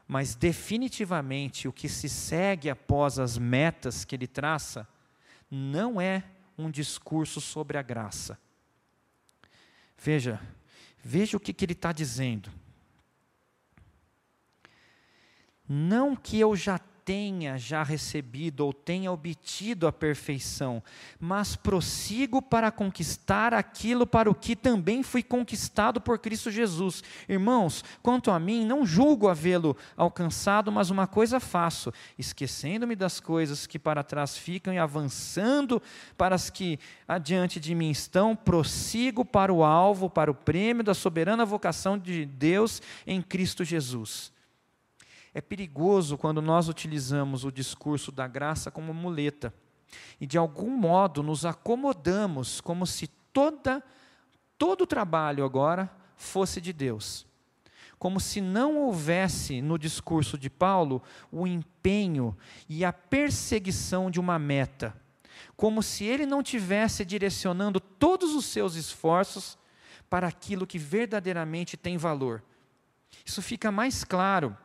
Mas 0.08 0.36
definitivamente 0.36 1.68
o 1.68 1.74
que 1.74 1.88
se 1.88 2.10
segue 2.10 2.70
após 2.70 3.18
as 3.18 3.38
metas 3.38 4.06
que 4.06 4.16
ele 4.16 4.28
traça 4.28 4.88
não 5.50 6.00
é 6.00 6.24
um 6.58 6.70
discurso 6.70 7.42
sobre 7.42 7.78
a 7.78 7.82
graça. 7.82 8.38
Veja, 9.98 10.40
veja 11.04 11.38
o 11.38 11.40
que, 11.40 11.54
que 11.54 11.66
ele 11.66 11.74
está 11.74 11.92
dizendo. 11.92 12.52
Não 15.68 16.16
que 16.16 16.40
eu 16.40 16.56
já 16.56 16.80
tenha 17.06 17.56
já 17.56 17.84
recebido 17.84 18.66
ou 18.66 18.74
tenha 18.74 19.12
obtido 19.12 19.86
a 19.86 19.94
perfeição, 19.94 20.82
mas 21.20 21.56
prossigo 21.56 22.42
para 22.42 22.72
conquistar 22.72 23.54
aquilo 23.54 24.08
para 24.08 24.30
o 24.30 24.34
que 24.34 24.56
também 24.56 25.04
fui 25.04 25.22
conquistado 25.22 26.02
por 26.02 26.18
Cristo 26.18 26.50
Jesus. 26.50 27.04
Irmãos, 27.30 27.84
quanto 28.02 28.32
a 28.32 28.40
mim, 28.40 28.66
não 28.66 28.84
julgo 28.84 29.30
havê-lo 29.30 29.78
alcançado, 29.96 30.72
mas 30.72 30.90
uma 30.90 31.06
coisa 31.06 31.40
faço, 31.40 31.94
esquecendo-me 32.18 32.96
das 32.96 33.20
coisas 33.20 33.68
que 33.68 33.78
para 33.78 34.04
trás 34.04 34.36
ficam 34.36 34.74
e 34.74 34.80
avançando 34.80 35.80
para 36.18 36.34
as 36.34 36.50
que 36.50 36.80
adiante 37.08 37.60
de 37.60 37.76
mim 37.76 37.92
estão, 37.92 38.36
prossigo 38.36 39.24
para 39.24 39.54
o 39.54 39.64
alvo, 39.64 40.10
para 40.10 40.32
o 40.32 40.36
prêmio 40.36 40.84
da 40.84 40.96
soberana 40.96 41.46
vocação 41.46 42.00
de 42.00 42.26
Deus 42.26 42.82
em 43.06 43.22
Cristo 43.22 43.64
Jesus. 43.64 44.34
É 45.36 45.42
perigoso 45.42 46.18
quando 46.18 46.42
nós 46.42 46.70
utilizamos 46.70 47.44
o 47.44 47.52
discurso 47.52 48.10
da 48.10 48.26
graça 48.26 48.72
como 48.72 48.94
muleta 48.94 49.54
e 50.18 50.26
de 50.26 50.38
algum 50.38 50.70
modo 50.70 51.22
nos 51.22 51.44
acomodamos 51.44 52.62
como 52.62 52.88
se 52.88 53.08
toda 53.34 53.84
todo 54.58 54.86
o 54.86 54.88
trabalho 54.88 55.44
agora 55.44 55.92
fosse 56.16 56.62
de 56.62 56.72
Deus. 56.72 57.28
Como 58.00 58.18
se 58.18 58.40
não 58.40 58.78
houvesse 58.78 59.62
no 59.62 59.78
discurso 59.78 60.38
de 60.38 60.50
Paulo 60.50 61.04
o 61.30 61.46
empenho 61.46 62.38
e 62.70 62.86
a 62.86 62.94
perseguição 62.94 64.10
de 64.10 64.22
uma 64.22 64.40
meta. 64.40 64.96
Como 65.58 65.84
se 65.84 66.06
ele 66.06 66.26
não 66.26 66.42
tivesse 66.42 67.04
direcionando 67.04 67.82
todos 67.82 68.34
os 68.34 68.46
seus 68.46 68.76
esforços 68.76 69.58
para 70.10 70.28
aquilo 70.30 70.66
que 70.66 70.80
verdadeiramente 70.80 71.76
tem 71.76 71.98
valor. 71.98 72.42
Isso 73.26 73.42
fica 73.42 73.70
mais 73.70 74.06
claro 74.06 74.58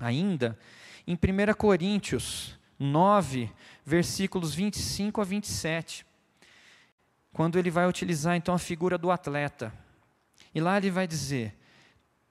ainda 0.00 0.58
em 1.06 1.14
1 1.14 1.54
Coríntios 1.54 2.58
9, 2.78 3.50
versículos 3.84 4.54
25 4.54 5.20
a 5.20 5.24
27, 5.24 6.04
quando 7.32 7.58
ele 7.58 7.70
vai 7.70 7.86
utilizar 7.86 8.36
então 8.36 8.54
a 8.54 8.58
figura 8.58 8.98
do 8.98 9.10
atleta. 9.10 9.72
E 10.54 10.60
lá 10.60 10.76
ele 10.76 10.90
vai 10.90 11.06
dizer: 11.06 11.56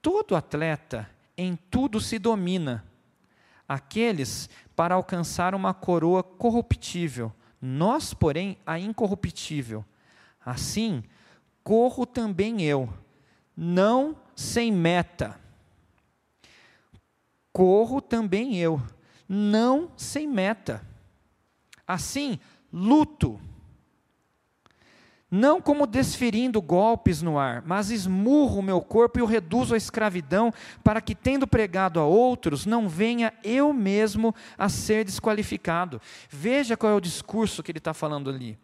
todo 0.02 0.36
atleta 0.36 1.10
em 1.38 1.56
tudo 1.56 2.00
se 2.00 2.20
domina, 2.20 2.86
aqueles 3.68 4.50
para 4.76 4.96
alcançar 4.96 5.56
uma 5.56 5.74
coroa 5.74 6.22
corruptível, 6.22 7.34
nós, 7.62 8.14
porém, 8.14 8.58
a 8.66 8.78
incorruptível. 8.78 9.84
Assim, 10.46 11.04
corro 11.64 12.06
também 12.06 12.62
eu, 12.62 12.94
não 13.58 14.16
sem 14.36 14.72
meta 14.72 15.40
corro 17.56 18.02
também 18.02 18.58
eu, 18.58 18.82
não 19.30 19.90
sem 19.96 20.28
meta. 20.28 20.86
Assim, 21.88 22.38
luto, 22.72 23.40
não 25.32 25.62
como 25.62 25.88
desferindo 25.88 26.62
golpes 26.62 27.22
no 27.22 27.40
ar, 27.40 27.64
mas 27.66 27.92
esmurro 27.92 28.60
o 28.60 28.62
meu 28.62 28.82
corpo 28.82 29.20
e 29.20 29.22
o 29.22 29.26
reduzo 29.26 29.74
à 29.74 29.78
escravidão, 29.78 30.54
para 30.84 31.00
que, 31.00 31.16
tendo 31.16 31.48
pregado 31.48 31.98
a 31.98 32.04
outros, 32.04 32.66
não 32.66 32.90
venha 32.90 33.34
eu 33.42 33.72
mesmo 33.72 34.36
a 34.58 34.68
ser 34.68 35.06
desqualificado. 35.06 36.02
Veja 36.30 36.76
qual 36.76 36.92
é 36.92 36.96
o 36.96 37.00
discurso 37.00 37.64
que 37.64 37.72
ele 37.72 37.78
está 37.78 37.94
falando 37.94 38.30
ali. 38.30 38.60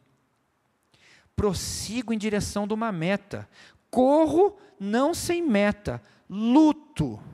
Prossigo 1.33 2.11
em 2.11 2.17
direção 2.17 2.67
de 2.67 2.73
uma 2.73 2.91
meta, 2.91 3.47
corro 3.89 4.57
não 4.77 5.13
sem 5.13 5.41
meta, 5.41 6.01
luto. 6.29 7.30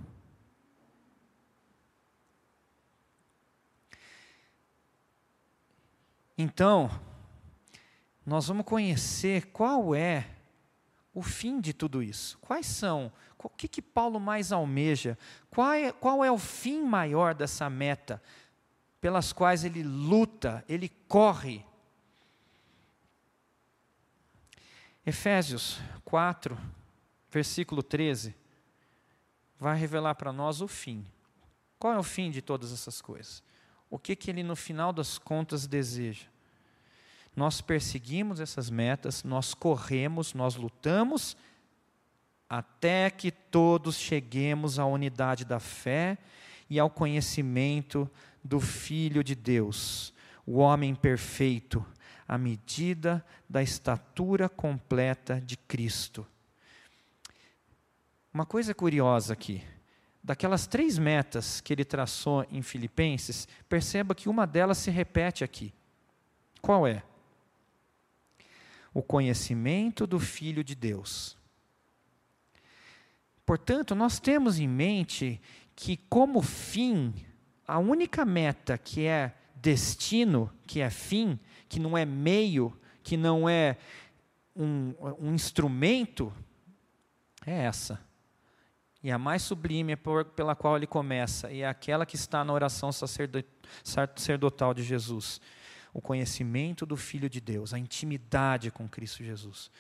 Então, 6.38 6.90
nós 8.26 8.48
vamos 8.48 8.66
conhecer 8.66 9.48
qual 9.48 9.96
é 9.96 10.28
o 11.14 11.24
fim 11.24 11.60
de 11.60 11.74
tudo 11.74 12.04
isso. 12.04 12.38
Quais 12.40 12.68
são? 12.68 13.12
O 13.40 13.50
que, 13.50 13.68
que 13.68 13.82
Paulo 13.82 14.20
mais 14.20 14.52
almeja? 14.52 15.18
Qual 15.50 15.72
é, 15.72 15.92
qual 15.92 16.24
é 16.24 16.32
o 16.32 16.38
fim 16.38 16.84
maior 16.84 17.34
dessa 17.34 17.70
meta 17.70 18.22
pelas 19.02 19.34
quais 19.34 19.64
ele 19.64 19.82
luta, 19.82 20.64
ele 20.68 20.90
corre? 21.08 21.66
Efésios 25.06 25.80
4, 26.04 26.58
versículo 27.32 27.82
13, 27.82 28.36
vai 29.58 29.78
revelar 29.78 30.16
para 30.16 30.34
nós 30.34 30.62
o 30.62 30.68
fim. 30.68 31.06
Qual 31.80 31.94
é 31.94 31.98
o 31.98 32.04
fim 32.04 32.30
de 32.30 32.42
todas 32.42 32.74
essas 32.74 33.02
coisas? 33.02 33.42
O 33.90 33.98
que, 33.98 34.16
que 34.16 34.30
ele, 34.30 34.44
no 34.44 34.56
final 34.56 34.92
das 34.92 35.18
contas, 35.18 35.68
deseja? 35.68 36.28
nós 37.38 37.62
perseguimos 37.62 38.40
essas 38.40 38.68
metas, 38.68 39.24
nós 39.24 39.54
corremos, 39.54 40.34
nós 40.34 40.56
lutamos, 40.56 41.38
até 42.50 43.12
que 43.12 43.30
todos 43.30 43.96
cheguemos 43.96 44.80
à 44.80 44.88
unidade 44.88 45.46
da 45.46 45.60
fé 45.60 46.18
e 46.68 46.80
ao 46.80 46.90
conhecimento 46.90 48.10
do 48.44 48.60
Filho 48.60 49.24
de 49.24 49.36
Deus, 49.36 50.12
o 50.48 50.58
homem 50.58 50.96
perfeito, 50.96 51.86
à 52.28 52.40
medida 52.40 53.24
da 53.48 53.62
estatura 53.62 54.50
completa 54.50 55.40
de 55.40 55.56
Cristo. 55.56 56.26
Uma 58.34 58.48
coisa 58.48 58.74
curiosa 58.74 59.34
aqui. 59.34 59.64
Daquelas 60.28 60.68
três 60.68 61.00
metas 61.00 61.60
que 61.62 61.74
ele 61.74 61.84
traçou 61.84 62.46
em 62.52 62.62
Filipenses, 62.62 63.48
perceba 63.68 64.14
que 64.14 64.30
uma 64.30 64.46
delas 64.46 64.78
se 64.78 64.92
repete 64.92 65.44
aqui. 65.44 65.74
Qual 66.62 66.86
é? 66.86 67.02
o 68.98 69.04
conhecimento 69.04 70.08
do 70.08 70.20
Filho 70.20 70.64
de 70.64 70.74
Deus. 70.74 71.38
Portanto, 73.46 73.94
nós 73.94 74.20
temos 74.20 74.58
em 74.58 74.68
mente 74.68 75.40
que, 75.76 75.98
como 76.10 76.42
fim, 76.42 77.14
a 77.68 77.78
única 77.78 78.26
meta 78.26 78.76
que 78.76 79.06
é 79.06 79.36
destino, 79.54 80.52
que 80.66 80.82
é 80.82 80.90
fim, 80.90 81.40
que 81.70 81.80
não 81.80 81.96
é 81.96 82.06
meio, 82.06 82.76
que 83.04 83.16
não 83.16 83.48
é 83.48 83.78
um, 84.56 84.96
um 85.20 85.32
instrumento, 85.32 86.34
é 87.46 87.66
essa. 87.66 88.04
E 89.04 89.12
a 89.12 89.18
mais 89.18 89.44
sublime 89.44 89.96
por, 89.96 90.26
pela 90.26 90.56
qual 90.56 90.76
ele 90.76 90.88
começa, 90.88 91.52
e 91.52 91.62
é 91.62 91.68
aquela 91.68 92.06
que 92.06 92.16
está 92.16 92.44
na 92.44 92.52
oração 92.52 92.92
sacerdotal 92.92 94.74
de 94.74 94.84
Jesus 94.84 95.40
o 95.98 96.02
conhecimento 96.02 96.86
do 96.86 96.96
Filho 96.96 97.28
de 97.28 97.42
Deus, 97.42 97.74
a 97.74 97.80
intimidade 97.80 98.70
com 98.70 98.88
Cristo 98.88 99.24
Jesus. 99.24 99.72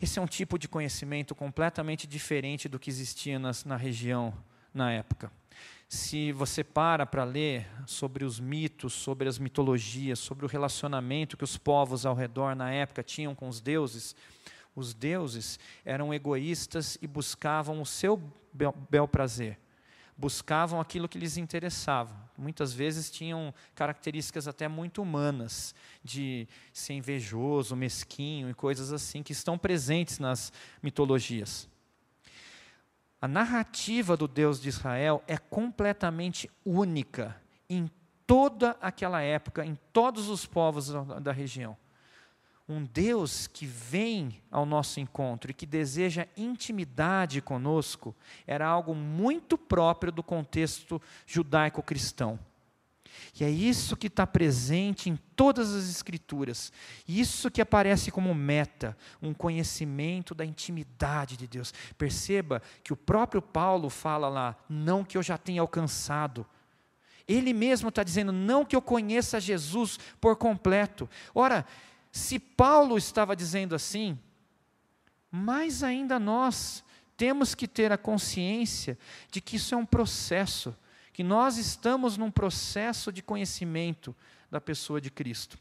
Esse 0.00 0.18
é 0.18 0.22
um 0.22 0.26
tipo 0.26 0.58
de 0.58 0.68
conhecimento 0.68 1.34
completamente 1.34 2.06
diferente 2.06 2.68
do 2.68 2.78
que 2.78 2.90
existia 2.90 3.38
nas, 3.38 3.64
na 3.64 3.76
região 3.76 4.34
na 4.74 4.92
época. 4.92 5.32
Se 5.88 6.32
você 6.32 6.62
para 6.62 7.06
para 7.06 7.24
ler 7.24 7.66
sobre 7.86 8.26
os 8.26 8.38
mitos, 8.38 8.92
sobre 8.92 9.26
as 9.26 9.38
mitologias, 9.38 10.18
sobre 10.18 10.44
o 10.44 10.48
relacionamento 10.48 11.34
que 11.34 11.44
os 11.44 11.56
povos 11.56 12.04
ao 12.04 12.14
redor 12.14 12.54
na 12.54 12.70
época 12.70 13.02
tinham 13.02 13.34
com 13.34 13.48
os 13.48 13.58
deuses, 13.58 14.14
os 14.76 14.94
deuses 14.94 15.58
eram 15.84 16.14
egoístas 16.14 16.96
e 17.02 17.06
buscavam 17.06 17.80
o 17.82 17.86
seu 17.86 18.22
bel, 18.52 18.74
bel 18.88 19.08
prazer 19.08 19.58
buscavam 20.16 20.80
aquilo 20.80 21.08
que 21.08 21.18
lhes 21.18 21.36
interessava. 21.36 22.14
Muitas 22.38 22.72
vezes 22.72 23.10
tinham 23.10 23.52
características 23.74 24.48
até 24.48 24.66
muito 24.66 25.02
humanas, 25.02 25.74
de 26.02 26.48
ser 26.72 26.94
invejoso, 26.94 27.76
mesquinho 27.76 28.48
e 28.48 28.54
coisas 28.54 28.92
assim, 28.92 29.22
que 29.22 29.32
estão 29.32 29.58
presentes 29.58 30.18
nas 30.18 30.52
mitologias. 30.82 31.68
A 33.20 33.28
narrativa 33.28 34.16
do 34.16 34.28
Deus 34.28 34.60
de 34.60 34.68
Israel 34.68 35.22
é 35.26 35.36
completamente 35.36 36.50
única 36.64 37.40
em 37.68 37.90
toda 38.26 38.76
aquela 38.80 39.20
época, 39.22 39.64
em 39.64 39.74
todos 39.92 40.28
os 40.28 40.46
povos 40.46 40.88
da 41.20 41.32
região 41.32 41.76
um 42.68 42.84
Deus 42.84 43.46
que 43.46 43.64
vem 43.64 44.42
ao 44.50 44.66
nosso 44.66 44.98
encontro 44.98 45.50
e 45.50 45.54
que 45.54 45.66
deseja 45.66 46.26
intimidade 46.36 47.40
conosco, 47.40 48.14
era 48.46 48.66
algo 48.66 48.94
muito 48.94 49.56
próprio 49.56 50.10
do 50.10 50.22
contexto 50.22 51.00
judaico-cristão. 51.26 52.38
E 53.38 53.44
é 53.44 53.50
isso 53.50 53.96
que 53.96 54.08
está 54.08 54.26
presente 54.26 55.08
em 55.08 55.16
todas 55.34 55.74
as 55.74 55.88
Escrituras. 55.88 56.72
Isso 57.06 57.50
que 57.50 57.60
aparece 57.60 58.10
como 58.10 58.34
meta, 58.34 58.96
um 59.22 59.32
conhecimento 59.32 60.34
da 60.34 60.44
intimidade 60.44 61.36
de 61.36 61.46
Deus. 61.46 61.72
Perceba 61.96 62.62
que 62.82 62.92
o 62.92 62.96
próprio 62.96 63.40
Paulo 63.40 63.90
fala 63.90 64.28
lá, 64.28 64.56
não 64.68 65.04
que 65.04 65.16
eu 65.16 65.22
já 65.22 65.38
tenha 65.38 65.60
alcançado. 65.60 66.46
Ele 67.28 67.52
mesmo 67.52 67.88
está 67.88 68.02
dizendo, 68.02 68.32
não 68.32 68.64
que 68.64 68.76
eu 68.76 68.82
conheça 68.82 69.40
Jesus 69.40 69.98
por 70.20 70.36
completo. 70.36 71.08
Ora, 71.34 71.66
se 72.12 72.38
Paulo 72.38 72.96
estava 72.96 73.36
dizendo 73.36 73.74
assim, 73.74 74.18
mais 75.30 75.82
ainda 75.82 76.18
nós 76.18 76.84
temos 77.16 77.54
que 77.54 77.66
ter 77.66 77.92
a 77.92 77.98
consciência 77.98 78.98
de 79.30 79.40
que 79.40 79.56
isso 79.56 79.74
é 79.74 79.78
um 79.78 79.86
processo, 79.86 80.76
que 81.12 81.22
nós 81.22 81.56
estamos 81.56 82.16
num 82.16 82.30
processo 82.30 83.12
de 83.12 83.22
conhecimento 83.22 84.14
da 84.50 84.60
pessoa 84.60 85.00
de 85.00 85.10
Cristo. 85.10 85.58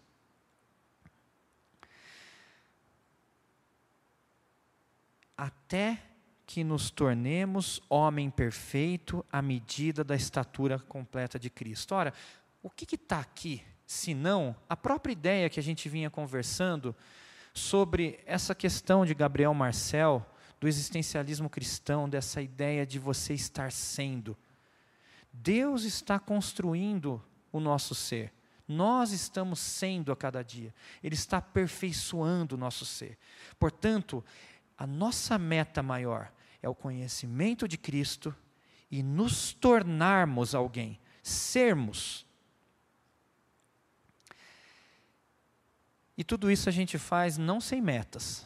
Até 5.38 6.01
que 6.45 6.63
nos 6.63 6.89
tornemos 6.89 7.81
homem 7.89 8.29
perfeito 8.29 9.25
à 9.31 9.41
medida 9.41 10.03
da 10.03 10.15
estatura 10.15 10.79
completa 10.79 11.39
de 11.39 11.49
Cristo. 11.49 11.95
Ora, 11.95 12.13
o 12.62 12.69
que 12.69 12.95
está 12.95 13.19
aqui 13.19 13.62
senão 13.86 14.56
a 14.67 14.76
própria 14.76 15.13
ideia 15.13 15.50
que 15.50 15.60
a 15.60 15.63
gente 15.63 15.88
vinha 15.88 16.10
conversando 16.10 16.95
sobre 17.54 18.19
essa 18.26 18.54
questão 18.54 19.06
de 19.06 19.13
Gabriel 19.13 19.54
Marcel, 19.54 20.26
do 20.60 20.67
existencialismo 20.67 21.50
cristão, 21.50 22.10
dessa 22.10 22.41
ideia 22.41 22.86
de 22.86 23.00
você 23.00 23.34
estar 23.34 23.71
sendo. 23.71 24.38
Deus 25.32 25.84
está 25.84 26.19
construindo 26.19 27.21
o 27.52 27.60
nosso 27.60 27.93
ser. 27.93 28.34
Nós 28.67 29.12
estamos 29.12 29.60
sendo 29.60 30.12
a 30.12 30.15
cada 30.15 30.43
dia. 30.43 30.74
Ele 31.04 31.13
está 31.13 31.38
aperfeiçoando 31.38 32.56
o 32.56 32.58
nosso 32.58 32.86
ser. 32.86 33.17
Portanto, 33.60 34.24
a 34.78 34.88
nossa 34.88 35.38
meta 35.38 35.84
maior 35.84 36.32
é 36.62 36.67
o 36.67 36.76
conhecimento 36.76 37.67
de 37.67 37.78
Cristo 37.78 38.36
e 38.89 39.04
nos 39.04 39.54
tornarmos 39.54 40.56
alguém, 40.56 41.00
sermos 41.21 42.26
E 46.17 46.23
tudo 46.23 46.49
isso 46.49 46.69
a 46.69 46.71
gente 46.71 46.97
faz 46.97 47.38
não 47.38 47.60
sem 47.60 47.82
metas. 47.82 48.45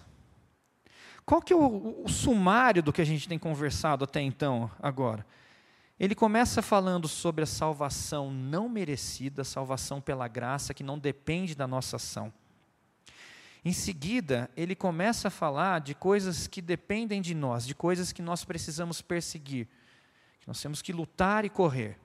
Qual 1.25 1.41
que 1.41 1.53
é 1.53 1.55
o, 1.55 2.03
o, 2.03 2.10
sumário 2.10 2.82
do 2.82 2.91
que 2.91 3.01
a 3.01 3.05
gente 3.05 3.27
tem 3.27 3.38
conversado 3.38 4.03
até 4.03 4.19
então, 4.19 4.71
agora? 4.82 5.25
Ele 5.99 6.15
começa 6.15 6.62
falando 6.62 7.08
sobre 7.08 7.43
a 7.43 7.47
salvação 7.47 8.32
não 8.32 8.67
merecida, 8.67 9.43
salvação 9.43 10.01
pela 10.01 10.27
graça, 10.27 10.73
que 10.73 10.82
não 10.82 10.97
depende 10.97 11.53
da 11.53 11.67
nossa 11.67 11.97
ação. 11.97 12.34
Em 13.63 13.73
seguida, 13.73 14.49
ele 14.55 14.73
começa 14.73 15.27
a 15.27 15.32
falar 15.32 15.82
de 15.82 15.93
coisas 15.93 16.47
que 16.47 16.62
dependem 16.62 17.21
de 17.21 17.36
nós, 17.36 17.67
de 17.67 17.75
coisas 17.75 18.12
que 18.12 18.21
nós 18.21 18.45
precisamos 18.45 19.01
perseguir, 19.01 19.67
que 20.39 20.47
nós 20.47 20.62
temos 20.62 20.82
que 20.82 20.93
lutar 20.93 21.45
e 21.45 21.49
correr. 21.49 21.99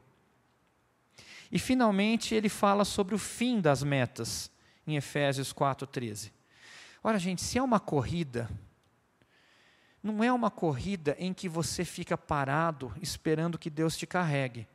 E 1.50 1.58
finalmente, 1.58 2.34
ele 2.34 2.48
fala 2.48 2.84
sobre 2.84 3.14
o 3.14 3.18
fim 3.18 3.60
das 3.60 3.82
metas, 3.82 4.50
em 4.86 4.96
Efésios 4.96 5.52
4,13. 5.52 6.32
Ora, 7.02 7.18
gente, 7.18 7.42
se 7.42 7.58
é 7.58 7.62
uma 7.62 7.78
corrida, 7.78 8.48
não 10.02 10.22
é 10.22 10.32
uma 10.32 10.50
corrida 10.50 11.16
em 11.18 11.32
que 11.32 11.48
você 11.48 11.84
fica 11.84 12.16
parado 12.16 12.94
esperando 13.00 13.58
que 13.58 13.70
Deus 13.70 13.96
te 13.96 14.06
carregue. 14.06 14.66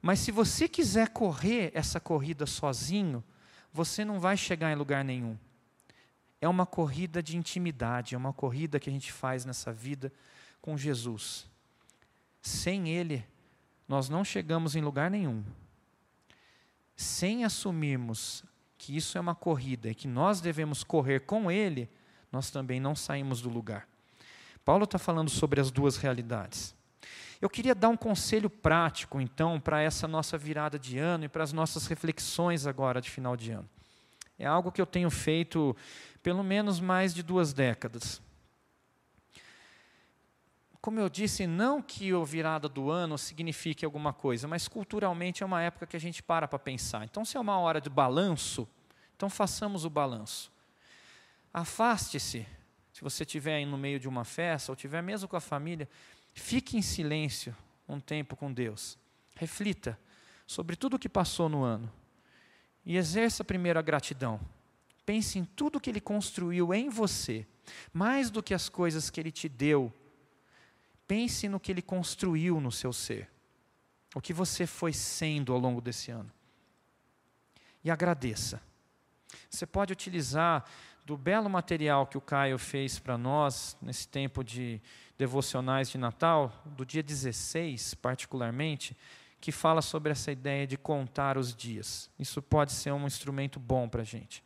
Mas 0.00 0.20
se 0.20 0.30
você 0.30 0.68
quiser 0.68 1.08
correr 1.08 1.72
essa 1.74 1.98
corrida 1.98 2.46
sozinho, 2.46 3.24
você 3.72 4.04
não 4.04 4.20
vai 4.20 4.36
chegar 4.36 4.70
em 4.70 4.76
lugar 4.76 5.04
nenhum. 5.04 5.36
é 6.40 6.48
uma 6.48 6.66
corrida 6.66 7.22
de 7.22 7.38
intimidade, 7.38 8.14
é 8.14 8.18
uma 8.18 8.32
corrida 8.32 8.78
que 8.78 8.90
a 8.90 8.92
gente 8.92 9.10
faz 9.10 9.46
nessa 9.46 9.72
vida 9.72 10.12
com 10.60 10.76
Jesus. 10.76 11.46
Sem 12.42 12.90
Ele, 12.90 13.26
nós 13.88 14.10
não 14.10 14.22
chegamos 14.22 14.76
em 14.76 14.82
lugar 14.82 15.10
nenhum. 15.10 15.42
Sem 16.94 17.44
assumirmos 17.44 18.44
que 18.84 18.94
isso 18.94 19.16
é 19.16 19.20
uma 19.20 19.34
corrida 19.34 19.88
e 19.88 19.94
que 19.94 20.06
nós 20.06 20.42
devemos 20.42 20.84
correr 20.84 21.20
com 21.20 21.50
Ele, 21.50 21.88
nós 22.30 22.50
também 22.50 22.78
não 22.78 22.94
saímos 22.94 23.40
do 23.40 23.48
lugar. 23.48 23.88
Paulo 24.62 24.84
está 24.84 24.98
falando 24.98 25.30
sobre 25.30 25.58
as 25.58 25.70
duas 25.70 25.96
realidades. 25.96 26.74
Eu 27.40 27.48
queria 27.48 27.74
dar 27.74 27.88
um 27.88 27.96
conselho 27.96 28.50
prático, 28.50 29.22
então, 29.22 29.58
para 29.58 29.80
essa 29.80 30.06
nossa 30.06 30.36
virada 30.36 30.78
de 30.78 30.98
ano 30.98 31.24
e 31.24 31.28
para 31.30 31.42
as 31.42 31.50
nossas 31.50 31.86
reflexões 31.86 32.66
agora 32.66 33.00
de 33.00 33.10
final 33.10 33.38
de 33.38 33.52
ano. 33.52 33.68
É 34.38 34.44
algo 34.44 34.70
que 34.70 34.82
eu 34.82 34.86
tenho 34.86 35.10
feito 35.10 35.74
pelo 36.22 36.44
menos 36.44 36.78
mais 36.78 37.14
de 37.14 37.22
duas 37.22 37.54
décadas. 37.54 38.20
Como 40.84 41.00
eu 41.00 41.08
disse, 41.08 41.46
não 41.46 41.80
que 41.80 42.12
a 42.12 42.22
virada 42.22 42.68
do 42.68 42.90
ano 42.90 43.16
signifique 43.16 43.86
alguma 43.86 44.12
coisa, 44.12 44.46
mas 44.46 44.68
culturalmente 44.68 45.42
é 45.42 45.46
uma 45.46 45.62
época 45.62 45.86
que 45.86 45.96
a 45.96 45.98
gente 45.98 46.22
para 46.22 46.46
para 46.46 46.58
pensar. 46.58 47.04
Então, 47.04 47.24
se 47.24 47.38
é 47.38 47.40
uma 47.40 47.58
hora 47.58 47.80
de 47.80 47.88
balanço, 47.88 48.68
então 49.16 49.30
façamos 49.30 49.86
o 49.86 49.88
balanço. 49.88 50.52
Afaste-se, 51.54 52.46
se 52.92 53.00
você 53.00 53.22
estiver 53.22 53.54
aí 53.54 53.64
no 53.64 53.78
meio 53.78 53.98
de 53.98 54.06
uma 54.06 54.26
festa, 54.26 54.72
ou 54.72 54.74
estiver 54.74 55.02
mesmo 55.02 55.26
com 55.26 55.36
a 55.36 55.40
família, 55.40 55.88
fique 56.34 56.76
em 56.76 56.82
silêncio 56.82 57.56
um 57.88 57.98
tempo 57.98 58.36
com 58.36 58.52
Deus. 58.52 58.98
Reflita 59.36 59.98
sobre 60.46 60.76
tudo 60.76 60.96
o 60.96 60.98
que 60.98 61.08
passou 61.08 61.48
no 61.48 61.62
ano. 61.62 61.90
E 62.84 62.98
exerça 62.98 63.42
primeiro 63.42 63.78
a 63.78 63.82
gratidão. 63.82 64.38
Pense 65.06 65.38
em 65.38 65.46
tudo 65.46 65.80
que 65.80 65.88
Ele 65.88 65.98
construiu 65.98 66.74
em 66.74 66.90
você, 66.90 67.46
mais 67.90 68.30
do 68.30 68.42
que 68.42 68.52
as 68.52 68.68
coisas 68.68 69.08
que 69.08 69.18
Ele 69.18 69.32
te 69.32 69.48
deu 69.48 69.90
Pense 71.06 71.48
no 71.48 71.60
que 71.60 71.70
ele 71.70 71.82
construiu 71.82 72.60
no 72.60 72.72
seu 72.72 72.92
ser, 72.92 73.30
o 74.14 74.20
que 74.20 74.32
você 74.32 74.66
foi 74.66 74.92
sendo 74.92 75.52
ao 75.52 75.58
longo 75.58 75.80
desse 75.80 76.10
ano. 76.10 76.30
E 77.82 77.90
agradeça. 77.90 78.62
Você 79.50 79.66
pode 79.66 79.92
utilizar 79.92 80.64
do 81.04 81.16
belo 81.16 81.50
material 81.50 82.06
que 82.06 82.16
o 82.16 82.20
Caio 82.20 82.58
fez 82.58 82.98
para 82.98 83.18
nós 83.18 83.76
nesse 83.82 84.08
tempo 84.08 84.42
de 84.42 84.80
devocionais 85.18 85.90
de 85.90 85.98
Natal, 85.98 86.52
do 86.64 86.84
dia 86.86 87.02
16 87.02 87.94
particularmente, 87.94 88.96
que 89.40 89.52
fala 89.52 89.82
sobre 89.82 90.10
essa 90.12 90.32
ideia 90.32 90.66
de 90.66 90.78
contar 90.78 91.36
os 91.36 91.54
dias. 91.54 92.10
Isso 92.18 92.40
pode 92.40 92.72
ser 92.72 92.92
um 92.92 93.06
instrumento 93.06 93.60
bom 93.60 93.86
para 93.86 94.00
a 94.00 94.04
gente. 94.04 94.42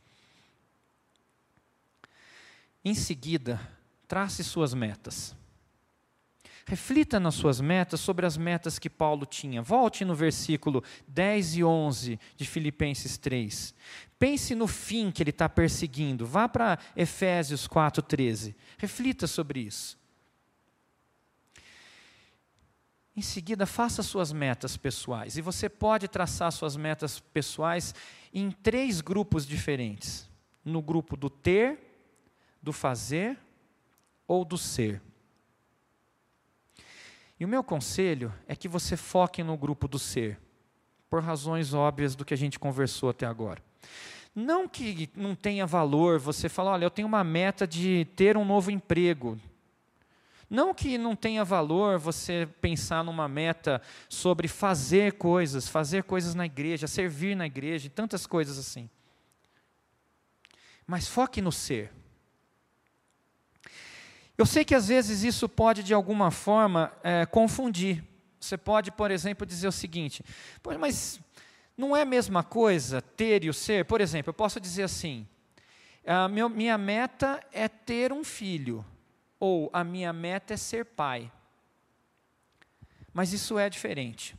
Em 2.85 2.95
seguida, 2.95 3.61
trace 4.09 4.43
suas 4.43 4.75
metas. 4.75 5.37
Reflita 6.69 7.19
nas 7.19 7.35
suas 7.35 7.63
metas 7.63 7.99
sobre 7.99 8.27
as 8.27 8.37
metas 8.37 8.79
que 8.79 8.91
Paulo 8.91 9.25
tinha. 9.25 9.63
Volte 9.63 10.05
no 10.05 10.15
versículo 10.15 10.85
10 11.07 11.57
e 11.57 11.65
11 11.65 12.21
de 12.37 12.45
Filipenses 12.45 13.17
3. 13.17 13.75
Pense 14.19 14.55
no 14.55 14.67
fim 14.67 15.11
que 15.11 15.23
ele 15.23 15.31
está 15.31 15.49
perseguindo. 15.49 16.27
Vá 16.27 16.47
para 16.47 16.79
Efésios 16.95 17.67
4,13. 17.67 18.55
Reflita 18.77 19.27
sobre 19.27 19.61
isso. 19.61 19.99
Em 23.17 23.23
seguida, 23.23 23.65
faça 23.65 24.03
suas 24.03 24.31
metas 24.31 24.77
pessoais. 24.77 25.39
E 25.39 25.41
você 25.41 25.71
pode 25.71 26.07
traçar 26.07 26.53
suas 26.53 26.77
metas 26.77 27.19
pessoais 27.19 27.95
em 28.31 28.51
três 28.51 29.01
grupos 29.01 29.47
diferentes: 29.47 30.29
no 30.63 30.83
grupo 30.83 31.17
do 31.17 31.31
ter, 31.31 31.79
do 32.63 32.75
fazer 32.75 33.39
ou 34.27 34.45
do 34.45 34.59
ser. 34.59 35.01
E 37.39 37.45
o 37.45 37.49
meu 37.49 37.63
conselho 37.63 38.33
é 38.47 38.57
que 38.57 38.67
você 38.67 38.97
foque 38.97 39.43
no 39.43 39.57
grupo 39.57 39.87
do 39.87 39.99
ser, 39.99 40.39
por 41.09 41.23
razões 41.23 41.73
óbvias 41.73 42.17
do 42.17 42.25
que 42.25 42.35
a 42.35 42.37
gente 42.37 42.59
conversou 42.59 43.11
até 43.11 43.27
agora. 43.27 43.63
Não 44.35 44.69
que 44.69 45.09
não 45.17 45.35
tenha 45.35 45.67
valor 45.67 46.19
você 46.19 46.49
falar, 46.49 46.73
olha, 46.73 46.85
eu 46.85 46.91
tenho 46.91 47.09
uma 47.09 47.25
meta 47.25 47.67
de 47.67 48.07
ter 48.17 48.37
um 48.37 48.45
novo 48.45 48.71
emprego. 48.71 49.39
Não 50.51 50.73
que 50.73 50.97
não 50.97 51.15
tenha 51.15 51.45
valor 51.45 51.99
você 51.99 52.49
pensar 52.61 53.05
numa 53.05 53.29
meta 53.29 53.83
sobre 54.09 54.49
fazer 54.49 55.13
coisas, 55.13 55.69
fazer 55.69 56.05
coisas 56.05 56.35
na 56.35 56.47
igreja, 56.47 56.87
servir 56.87 57.37
na 57.37 57.47
igreja 57.47 57.87
e 57.87 57.91
tantas 57.91 58.27
coisas 58.27 58.59
assim. 58.59 58.89
Mas 60.87 61.07
foque 61.07 61.43
no 61.43 61.53
ser. 61.53 61.93
Eu 64.39 64.47
sei 64.47 64.65
que 64.65 64.75
às 64.77 64.87
vezes 64.87 65.25
isso 65.25 65.49
pode, 65.49 65.83
de 65.83 65.93
alguma 65.93 66.31
forma, 66.31 66.93
é, 67.03 67.27
confundir. 67.27 68.05
Você 68.39 68.57
pode, 68.57 68.93
por 68.93 69.11
exemplo, 69.11 69.45
dizer 69.45 69.67
o 69.67 69.73
seguinte: 69.73 70.25
mas 70.79 71.19
não 71.77 71.97
é 71.97 72.03
a 72.03 72.07
mesma 72.07 72.45
coisa 72.45 73.03
ter 73.03 73.43
e 73.43 73.51
o 73.51 73.55
ser? 73.55 73.85
Por 73.85 74.01
exemplo, 74.01 74.31
eu 74.31 74.35
posso 74.35 74.61
dizer 74.61 74.85
assim: 74.85 75.27
a 76.07 76.29
minha 76.29 76.79
meta 76.79 77.45
é 77.53 77.67
ter 77.67 78.13
um 78.13 78.23
filho, 78.23 78.85
ou 79.41 79.69
a 79.73 79.83
minha 79.83 80.13
meta 80.13 80.55
é 80.55 80.57
ser 80.57 80.85
pai. 80.85 81.33
Mas 83.13 83.33
isso 83.33 83.59
é 83.59 83.69
diferente. 83.69 84.37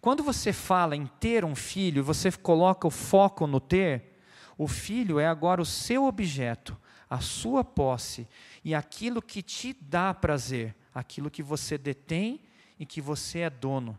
Quando 0.00 0.22
você 0.22 0.54
fala 0.54 0.96
em 0.96 1.04
ter 1.04 1.44
um 1.44 1.54
filho, 1.54 2.02
você 2.02 2.32
coloca 2.32 2.88
o 2.88 2.90
foco 2.90 3.46
no 3.46 3.60
ter, 3.60 4.18
o 4.56 4.66
filho 4.66 5.20
é 5.20 5.26
agora 5.26 5.60
o 5.60 5.66
seu 5.66 6.06
objeto, 6.06 6.76
a 7.08 7.20
sua 7.20 7.62
posse, 7.62 8.26
e 8.64 8.74
aquilo 8.74 9.22
que 9.22 9.42
te 9.42 9.72
dá 9.72 10.12
prazer, 10.12 10.74
aquilo 10.94 11.30
que 11.30 11.42
você 11.42 11.78
detém 11.78 12.40
e 12.78 12.84
que 12.84 13.00
você 13.00 13.40
é 13.40 13.50
dono. 13.50 13.98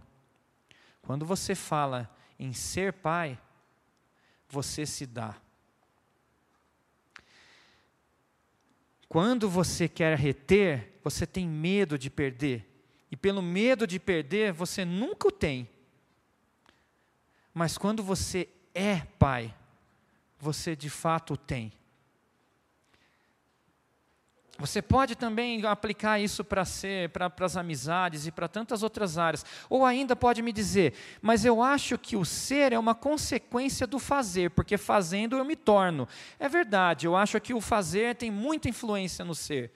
Quando 1.01 1.25
você 1.25 1.55
fala 1.55 2.13
em 2.37 2.53
ser 2.53 2.93
pai, 2.93 3.39
você 4.47 4.85
se 4.85 5.05
dá. 5.05 5.35
Quando 9.07 9.49
você 9.49 9.89
quer 9.89 10.17
reter, 10.17 10.99
você 11.03 11.25
tem 11.25 11.47
medo 11.47 11.97
de 11.97 12.09
perder. 12.09 12.67
E 13.11 13.17
pelo 13.17 13.41
medo 13.41 13.85
de 13.85 13.99
perder, 13.99 14.53
você 14.53 14.85
nunca 14.85 15.27
o 15.27 15.31
tem. 15.31 15.67
Mas 17.53 17.77
quando 17.77 18.01
você 18.01 18.47
é 18.73 18.99
pai, 19.19 19.53
você 20.39 20.75
de 20.75 20.89
fato 20.89 21.33
o 21.33 21.37
tem. 21.37 21.73
Você 24.59 24.81
pode 24.81 25.15
também 25.15 25.65
aplicar 25.65 26.19
isso 26.19 26.43
para 26.43 26.63
ser, 26.65 27.09
para 27.09 27.31
as 27.39 27.57
amizades 27.57 28.27
e 28.27 28.31
para 28.31 28.47
tantas 28.47 28.83
outras 28.83 29.17
áreas. 29.17 29.45
Ou 29.69 29.85
ainda 29.85 30.15
pode 30.15 30.41
me 30.41 30.51
dizer, 30.51 30.93
mas 31.21 31.45
eu 31.45 31.63
acho 31.63 31.97
que 31.97 32.15
o 32.15 32.23
ser 32.23 32.71
é 32.73 32.77
uma 32.77 32.93
consequência 32.93 33.87
do 33.87 33.97
fazer, 33.97 34.51
porque 34.51 34.77
fazendo 34.77 35.35
eu 35.35 35.45
me 35.45 35.55
torno. 35.55 36.07
É 36.39 36.47
verdade, 36.47 37.07
eu 37.07 37.15
acho 37.15 37.39
que 37.39 37.53
o 37.53 37.61
fazer 37.61 38.15
tem 38.15 38.29
muita 38.29 38.69
influência 38.69 39.25
no 39.25 39.33
ser. 39.33 39.71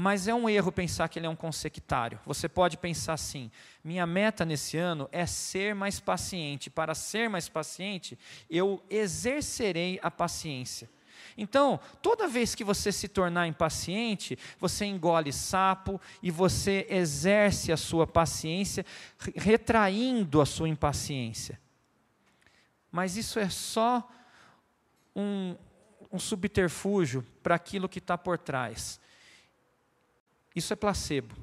Mas 0.00 0.28
é 0.28 0.34
um 0.34 0.48
erro 0.48 0.70
pensar 0.70 1.08
que 1.08 1.18
ele 1.18 1.26
é 1.26 1.28
um 1.28 1.34
consectário. 1.34 2.20
Você 2.24 2.48
pode 2.48 2.76
pensar 2.76 3.14
assim: 3.14 3.50
minha 3.82 4.06
meta 4.06 4.44
nesse 4.44 4.76
ano 4.76 5.08
é 5.10 5.26
ser 5.26 5.74
mais 5.74 5.98
paciente. 5.98 6.70
Para 6.70 6.94
ser 6.94 7.28
mais 7.28 7.48
paciente, 7.48 8.16
eu 8.48 8.80
exercerei 8.88 9.98
a 10.00 10.08
paciência. 10.08 10.88
Então, 11.40 11.78
toda 12.02 12.26
vez 12.26 12.56
que 12.56 12.64
você 12.64 12.90
se 12.90 13.06
tornar 13.06 13.46
impaciente, 13.46 14.36
você 14.58 14.84
engole 14.84 15.32
sapo 15.32 16.00
e 16.20 16.32
você 16.32 16.84
exerce 16.90 17.70
a 17.70 17.76
sua 17.76 18.08
paciência, 18.08 18.84
retraindo 19.36 20.40
a 20.40 20.46
sua 20.46 20.68
impaciência. 20.68 21.60
Mas 22.90 23.16
isso 23.16 23.38
é 23.38 23.48
só 23.48 24.10
um, 25.14 25.54
um 26.10 26.18
subterfúgio 26.18 27.24
para 27.40 27.54
aquilo 27.54 27.88
que 27.88 28.00
está 28.00 28.18
por 28.18 28.36
trás. 28.36 29.00
Isso 30.56 30.72
é 30.72 30.76
placebo. 30.76 31.36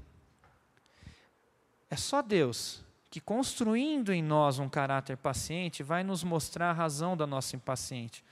É 1.89 1.95
só 1.95 2.21
Deus 2.21 2.84
que, 3.10 3.21
construindo 3.21 4.12
em 4.12 4.21
nós 4.21 4.60
um 4.60 4.67
caráter 4.67 5.15
paciente, 5.15 5.83
vai 5.83 6.04
nos 6.04 6.21
mostrar 6.21 6.71
a 6.71 6.73
razão 6.73 7.15
da 7.15 7.25
nossa 7.25 7.56
impaciente 7.56 8.25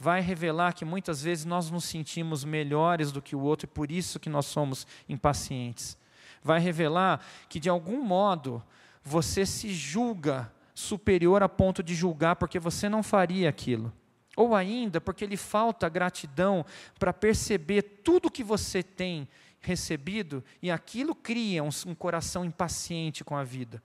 vai 0.00 0.22
revelar 0.22 0.72
que 0.72 0.82
muitas 0.82 1.22
vezes 1.22 1.44
nós 1.44 1.70
nos 1.70 1.84
sentimos 1.84 2.42
melhores 2.42 3.12
do 3.12 3.20
que 3.20 3.36
o 3.36 3.40
outro 3.40 3.66
e 3.66 3.68
por 3.68 3.92
isso 3.92 4.18
que 4.18 4.30
nós 4.30 4.46
somos 4.46 4.86
impacientes. 5.06 5.94
Vai 6.42 6.58
revelar 6.58 7.22
que 7.50 7.60
de 7.60 7.68
algum 7.68 8.02
modo 8.02 8.62
você 9.04 9.44
se 9.44 9.74
julga 9.74 10.50
superior 10.74 11.42
a 11.42 11.50
ponto 11.50 11.82
de 11.82 11.94
julgar 11.94 12.36
porque 12.36 12.58
você 12.58 12.88
não 12.88 13.02
faria 13.02 13.50
aquilo. 13.50 13.92
Ou 14.34 14.54
ainda 14.54 15.02
porque 15.02 15.26
lhe 15.26 15.36
falta 15.36 15.86
gratidão 15.86 16.64
para 16.98 17.12
perceber 17.12 17.82
tudo 18.02 18.30
que 18.30 18.42
você 18.42 18.82
tem 18.82 19.28
recebido 19.60 20.42
e 20.62 20.70
aquilo 20.70 21.14
cria 21.14 21.62
um, 21.62 21.68
um 21.86 21.94
coração 21.94 22.42
impaciente 22.42 23.22
com 23.22 23.36
a 23.36 23.44
vida. 23.44 23.82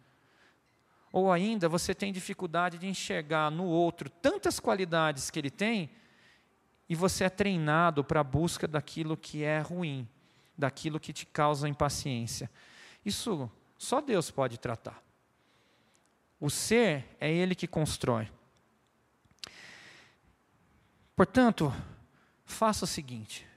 Ou 1.12 1.30
ainda 1.30 1.68
você 1.68 1.94
tem 1.94 2.14
dificuldade 2.14 2.78
de 2.78 2.88
enxergar 2.88 3.52
no 3.52 3.66
outro 3.66 4.10
tantas 4.10 4.62
qualidades 4.62 5.30
que 5.30 5.38
ele 5.38 5.52
tem 5.52 5.90
e 6.88 6.96
você 6.96 7.24
é 7.24 7.30
treinado 7.30 8.04
para 8.04 8.20
a 8.20 8.24
busca 8.24 8.68
daquilo 8.68 9.18
que 9.18 9.44
é 9.44 9.60
ruim, 9.60 10.08
daquilo 10.58 11.00
que 11.00 11.12
te 11.12 11.26
causa 11.26 11.68
impaciência. 11.68 12.50
Isso 13.04 13.50
só 13.78 14.02
Deus 14.02 14.30
pode 14.30 14.60
tratar. 14.60 15.04
O 16.40 16.50
ser 16.50 17.06
é 17.20 17.32
Ele 17.32 17.56
que 17.56 17.68
constrói. 17.68 18.30
Portanto, 21.16 21.74
faça 22.46 22.86
o 22.86 22.88
seguinte: 22.88 23.48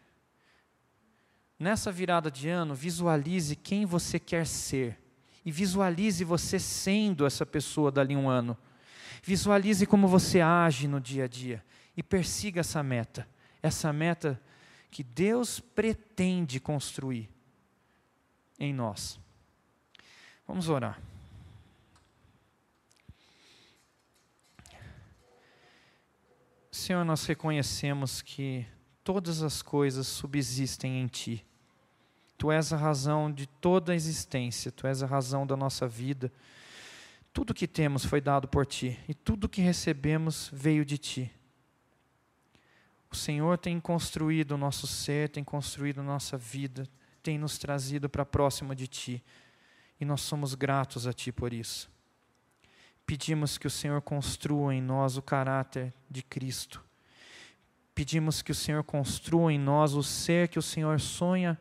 nessa 1.59 1.93
virada 1.93 2.31
de 2.31 2.49
ano, 2.49 2.75
visualize 2.75 3.57
quem 3.57 3.85
você 3.85 4.19
quer 4.19 4.47
ser 4.47 4.99
e 5.45 5.51
visualize 5.51 6.25
você 6.25 6.59
sendo 6.59 7.27
essa 7.27 7.45
pessoa 7.45 7.91
dali 7.91 8.17
um 8.17 8.29
ano. 8.29 8.57
Visualize 9.23 9.85
como 9.85 10.07
você 10.07 10.41
age 10.41 10.89
no 10.89 11.01
dia 11.01 11.25
a 11.25 11.29
dia 11.29 11.63
e 11.99 12.03
persiga 12.05 12.61
essa 12.61 12.81
meta, 12.81 13.29
essa 13.61 13.93
meta 13.93 14.41
que 14.89 15.03
Deus 15.03 15.59
pretende 15.59 16.61
construir 16.61 17.29
em 18.57 18.73
nós. 18.73 19.19
Vamos 20.47 20.69
orar. 20.69 21.03
Senhor, 26.71 27.05
nós 27.05 27.27
reconhecemos 27.27 28.23
que 28.23 28.65
todas 29.03 29.43
as 29.43 29.61
coisas 29.61 30.07
subsistem 30.07 31.03
em 31.03 31.09
Ti. 31.09 31.45
Tu 32.37 32.53
és 32.53 32.73
a 32.73 32.77
razão 32.77 33.29
de 33.29 33.49
toda 33.49 33.91
a 33.91 33.97
existência, 33.97 34.71
Tu 34.71 34.87
és 34.87 35.03
a 35.03 35.07
razão 35.07 35.45
da 35.45 35.57
nossa 35.57 35.89
vida. 35.89 36.33
Tudo 37.33 37.53
que 37.53 37.67
temos 37.67 38.05
foi 38.05 38.21
dado 38.21 38.47
por 38.47 38.65
Ti 38.65 38.97
e 39.09 39.15
tudo 39.15 39.49
que 39.49 39.61
recebemos 39.61 40.49
veio 40.53 40.85
de 40.85 40.97
Ti. 40.97 41.38
O 43.11 43.17
Senhor 43.17 43.57
tem 43.57 43.81
construído 43.81 44.53
o 44.53 44.59
nosso 44.59 44.87
ser, 44.87 45.31
tem 45.31 45.43
construído 45.43 46.01
a 46.01 46.05
nossa 46.05 46.37
vida, 46.37 46.87
tem 47.23 47.39
nos 47.39 47.59
trazido 47.59 48.09
para 48.09 48.25
próximo 48.25 48.75
de 48.75 48.87
Ti 48.87 49.25
e 50.01 50.05
nós 50.05 50.21
somos 50.21 50.55
gratos 50.55 51.07
a 51.07 51.13
Ti 51.13 51.33
por 51.33 51.53
isso. 51.53 51.91
Pedimos 53.07 53.57
que 53.57 53.67
o 53.67 53.71
Senhor 53.71 54.03
construa 54.03 54.75
em 54.75 54.83
nós 54.83 55.17
o 55.17 55.23
caráter 55.23 55.95
de 56.11 56.23
Cristo. 56.23 56.85
Pedimos 57.95 58.43
que 58.43 58.53
o 58.53 58.55
Senhor 58.55 58.85
construa 58.85 59.53
em 59.53 59.59
nós 59.59 59.95
o 59.95 60.03
ser 60.03 60.49
que 60.49 60.59
o 60.59 60.63
Senhor 60.63 61.01
sonha 61.01 61.59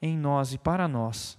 em 0.00 0.16
nós 0.16 0.52
e 0.52 0.58
para 0.58 0.86
nós. 0.86 1.36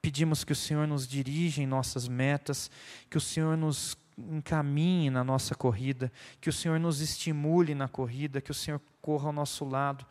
Pedimos 0.00 0.44
que 0.44 0.52
o 0.52 0.56
Senhor 0.56 0.86
nos 0.86 1.06
dirija 1.06 1.62
em 1.62 1.66
nossas 1.66 2.08
metas, 2.08 2.70
que 3.10 3.16
o 3.16 3.20
Senhor 3.20 3.56
nos 3.56 3.96
encaminhe 4.16 5.10
na 5.10 5.22
nossa 5.22 5.54
corrida, 5.54 6.10
que 6.40 6.48
o 6.48 6.52
Senhor 6.52 6.80
nos 6.80 7.00
estimule 7.00 7.74
na 7.74 7.88
corrida, 7.88 8.40
que 8.40 8.50
o 8.50 8.54
Senhor 8.54 8.80
corra 9.00 9.26
ao 9.26 9.32
nosso 9.32 9.64
lado. 9.64 10.06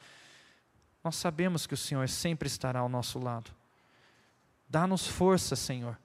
Nós 1.04 1.16
sabemos 1.16 1.66
que 1.66 1.74
o 1.74 1.78
Senhor 1.78 2.08
sempre 2.10 2.48
estará 2.48 2.80
ao 2.80 2.90
nosso 2.90 3.20
lado. 3.20 3.52
Dá-nos 4.70 5.08
força, 5.08 5.56
Senhor. 5.56 5.98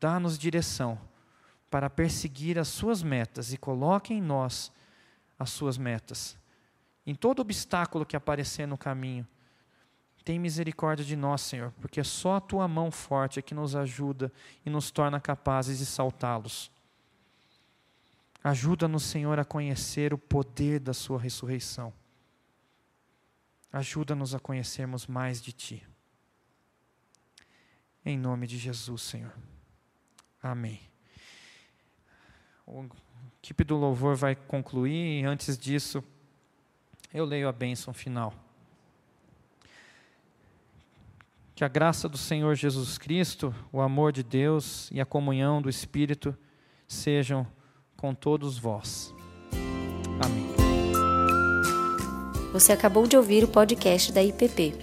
Dá-nos 0.00 0.38
direção 0.38 0.98
para 1.70 1.90
perseguir 1.90 2.58
as 2.58 2.68
Suas 2.68 3.02
metas 3.02 3.52
e 3.52 3.56
coloque 3.56 4.14
em 4.14 4.20
nós 4.20 4.72
as 5.38 5.50
Suas 5.50 5.76
metas. 5.76 6.36
Em 7.06 7.14
todo 7.14 7.40
obstáculo 7.40 8.06
que 8.06 8.16
aparecer 8.16 8.66
no 8.66 8.76
caminho, 8.76 9.26
tem 10.24 10.40
misericórdia 10.40 11.04
de 11.04 11.14
nós, 11.14 11.40
Senhor, 11.42 11.72
porque 11.80 12.02
só 12.02 12.34
a 12.34 12.40
tua 12.40 12.66
mão 12.66 12.90
forte 12.90 13.38
é 13.38 13.42
que 13.42 13.54
nos 13.54 13.76
ajuda 13.76 14.32
e 14.64 14.70
nos 14.70 14.90
torna 14.90 15.20
capazes 15.20 15.78
de 15.78 15.86
saltá-los. 15.86 16.68
Ajuda-nos, 18.46 19.02
Senhor, 19.02 19.40
a 19.40 19.44
conhecer 19.44 20.14
o 20.14 20.18
poder 20.18 20.78
da 20.78 20.94
Sua 20.94 21.18
ressurreição. 21.18 21.92
Ajuda-nos 23.72 24.36
a 24.36 24.38
conhecermos 24.38 25.08
mais 25.08 25.42
de 25.42 25.50
Ti. 25.50 25.84
Em 28.04 28.16
nome 28.16 28.46
de 28.46 28.56
Jesus, 28.56 29.02
Senhor. 29.02 29.32
Amém. 30.40 30.80
O 32.64 32.86
equipe 33.42 33.64
do 33.64 33.74
louvor 33.74 34.14
vai 34.14 34.36
concluir 34.36 35.22
e 35.22 35.24
antes 35.24 35.58
disso, 35.58 36.00
eu 37.12 37.24
leio 37.24 37.48
a 37.48 37.52
bênção 37.52 37.92
final. 37.92 38.32
Que 41.52 41.64
a 41.64 41.68
graça 41.68 42.08
do 42.08 42.16
Senhor 42.16 42.54
Jesus 42.54 42.96
Cristo, 42.96 43.52
o 43.72 43.80
amor 43.80 44.12
de 44.12 44.22
Deus 44.22 44.88
e 44.92 45.00
a 45.00 45.04
comunhão 45.04 45.60
do 45.60 45.68
Espírito 45.68 46.32
sejam 46.86 47.44
com 47.96 48.14
todos 48.14 48.58
vós. 48.58 49.14
Amém. 50.24 50.46
Você 52.52 52.72
acabou 52.72 53.06
de 53.06 53.16
ouvir 53.16 53.44
o 53.44 53.48
podcast 53.48 54.12
da 54.12 54.22
IPP. 54.22 54.74